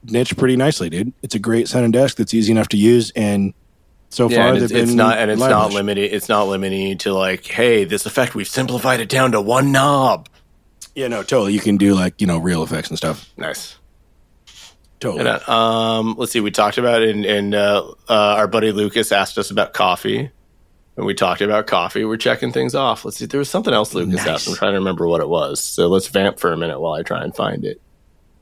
[0.04, 1.14] niche pretty nicely, dude.
[1.22, 3.54] It's a great sounding desk that's easy enough to use, and
[4.10, 6.14] so Yeah, far and they've it's, been it's not and it's not limited.
[6.14, 10.30] It's not limiting to like, hey, this effect we've simplified it down to one knob.
[10.96, 11.54] Yeah, no, totally.
[11.54, 13.32] You can do like you know real effects and stuff.
[13.38, 13.76] Nice.
[15.00, 15.30] Totally.
[15.30, 16.40] And, uh, um, let's see.
[16.40, 20.32] We talked about it, and, and uh, uh, our buddy Lucas asked us about coffee,
[20.96, 22.04] and we talked about coffee.
[22.04, 23.06] We're checking things off.
[23.06, 23.28] Let's see.
[23.28, 24.28] There was something else Lucas Nice.
[24.28, 24.48] asked.
[24.48, 25.64] I'm trying to remember what it was.
[25.64, 27.80] So let's vamp for a minute while I try and find it.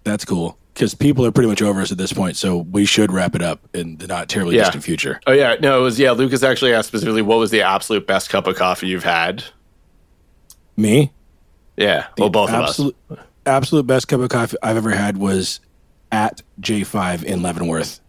[0.06, 3.12] That's cool because people are pretty much over us at this point, so we should
[3.12, 4.66] wrap it up in the not terribly Yeah.
[4.66, 5.20] distant future.
[5.26, 6.12] Oh yeah, no, it was yeah.
[6.12, 9.44] Lucas actually asked specifically, what was the absolute best cup of coffee you've had?
[10.78, 11.12] Me,
[11.78, 13.26] Yeah, well, both absolute, of us.
[13.46, 15.62] absolute best cup of coffee I've ever had was
[16.12, 18.02] at J5 in Leavenworth.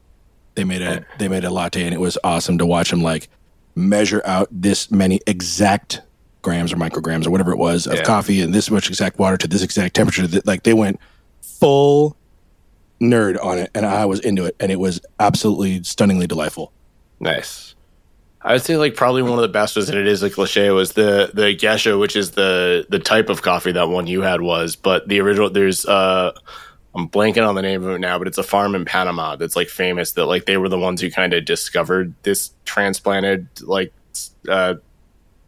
[0.56, 3.28] They made a they made a latte and it was awesome to watch them like
[3.76, 6.00] measure out this many exact
[6.42, 8.02] grams or micrograms or whatever it was of Yeah.
[8.04, 10.26] coffee and this much exact water to this exact temperature.
[10.26, 10.98] That like they went
[11.42, 12.16] full
[13.00, 16.72] nerd on it and I was into it and it was absolutely stunningly delightful.
[17.20, 17.74] Nice.
[18.46, 20.70] I would say like probably one of the best was, and it is a cliche,
[20.70, 24.40] was the the Gesha, which is the the type of coffee that one you had
[24.40, 26.32] was, but the original there's uh
[26.94, 29.56] I'm blanking on the name of it now, but it's a farm in Panama that's
[29.56, 33.92] like famous that like they were the ones who kind of discovered this transplanted like
[34.48, 34.74] uh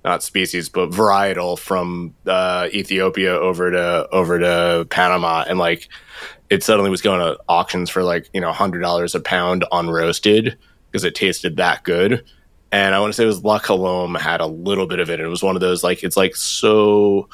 [0.09, 5.89] not species but varietal from uh Ethiopia over to over to Panama and like
[6.51, 10.57] it suddenly was going to auctions for like, you know, $100 a pound unroasted
[10.91, 12.25] because it tasted that good.
[12.73, 15.21] And I want to say it was La Colombe had a little bit of it.
[15.21, 17.29] It was one of those like it's like so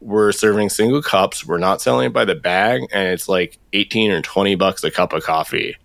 [0.00, 4.12] we're serving single cups, we're not selling it by the bag, and it's like 18
[4.12, 5.76] or 20 bucks a cup of coffee.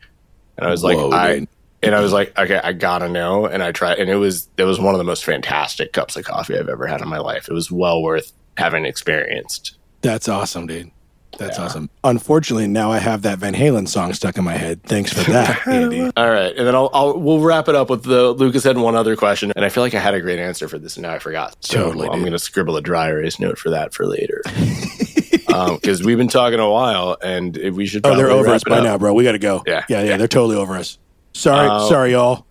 [0.57, 1.49] And I was like, Whoa, I dude.
[1.83, 3.45] And I was like, okay, I gotta know.
[3.45, 6.25] And I tried and it was it was one of the most fantastic cups of
[6.25, 7.47] coffee I've ever had in my life.
[7.49, 9.77] It was well worth having experienced.
[10.01, 10.91] That's awesome, dude.
[11.39, 11.65] That's Yeah.
[11.65, 11.89] awesome.
[12.03, 14.83] Unfortunately, now I have that Van Halen song stuck in my head.
[14.83, 16.11] Thanks for that, Andy.
[16.15, 18.95] All right, and then I'll, I'll we'll wrap it up with the Lucas had one
[18.95, 21.11] other question, and I feel like I had a great answer for this, and now
[21.13, 21.55] I forgot.
[21.61, 24.43] So Totally, I'm going to scribble a dry erase note for that for later,
[25.53, 28.05] um, because we've been talking a while, and we should.
[28.05, 28.83] Oh, they're over us by up.
[28.83, 29.13] now, bro.
[29.15, 29.63] We got to go.
[29.65, 30.17] Yeah, yeah, yeah, yeah.
[30.17, 30.97] They're totally over us.
[31.33, 32.45] Sorry, Uh, sorry, y'all.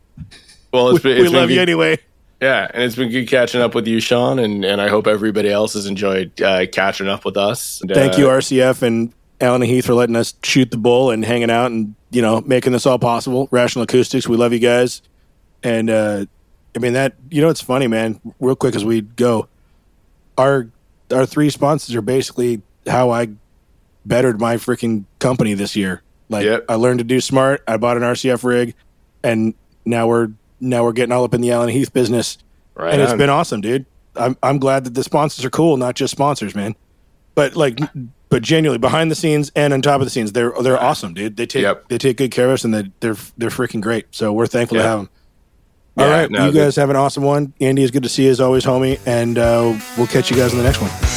[0.73, 1.99] Well, We, it's been, we it's been love you anyway.
[2.41, 5.49] Yeah, and it's been good catching up with you, Sean, and, and I hope everybody
[5.49, 7.81] else has enjoyed uh, catching up with us.
[7.81, 11.11] And, Thank uh, you, RCF and Allen and Heath, for letting us shoot the bull
[11.11, 13.49] and hanging out and you know making this all possible.
[13.53, 15.03] Rational Acoustics, we love you guys.
[15.63, 16.27] And uh,
[16.75, 18.21] I mean that you know it's funny, man.
[18.41, 19.47] Real quick as we go,
[20.37, 20.69] our
[21.13, 23.29] our three sponsors are basically how I
[24.05, 26.03] bettered my freaking company this year.
[26.33, 26.65] Like Yep.
[26.69, 27.59] I learned to do Smaart.
[27.69, 28.75] I bought an RCF rig,
[29.23, 29.55] and
[29.85, 30.29] now we're
[30.61, 32.39] now we're getting all up in the and Heath business
[32.75, 33.85] Right and it's been awesome, dude.
[34.17, 36.75] I'm I'm glad that the sponsors are cool, not just sponsors, man.
[37.35, 37.79] But like,
[38.29, 41.37] but genuinely behind the scenes and on top of the scenes, they're they're awesome, dude.
[41.37, 41.89] They take Yep.
[41.89, 44.07] they take good care of us, and they they're they're freaking great.
[44.11, 45.11] So we're thankful to have them.
[45.99, 47.53] All Yeah, right, no, you guys have an awesome one.
[47.61, 50.53] Andy, is good to see you as always, homie, and uh, we'll catch you guys
[50.53, 51.12] in the next one.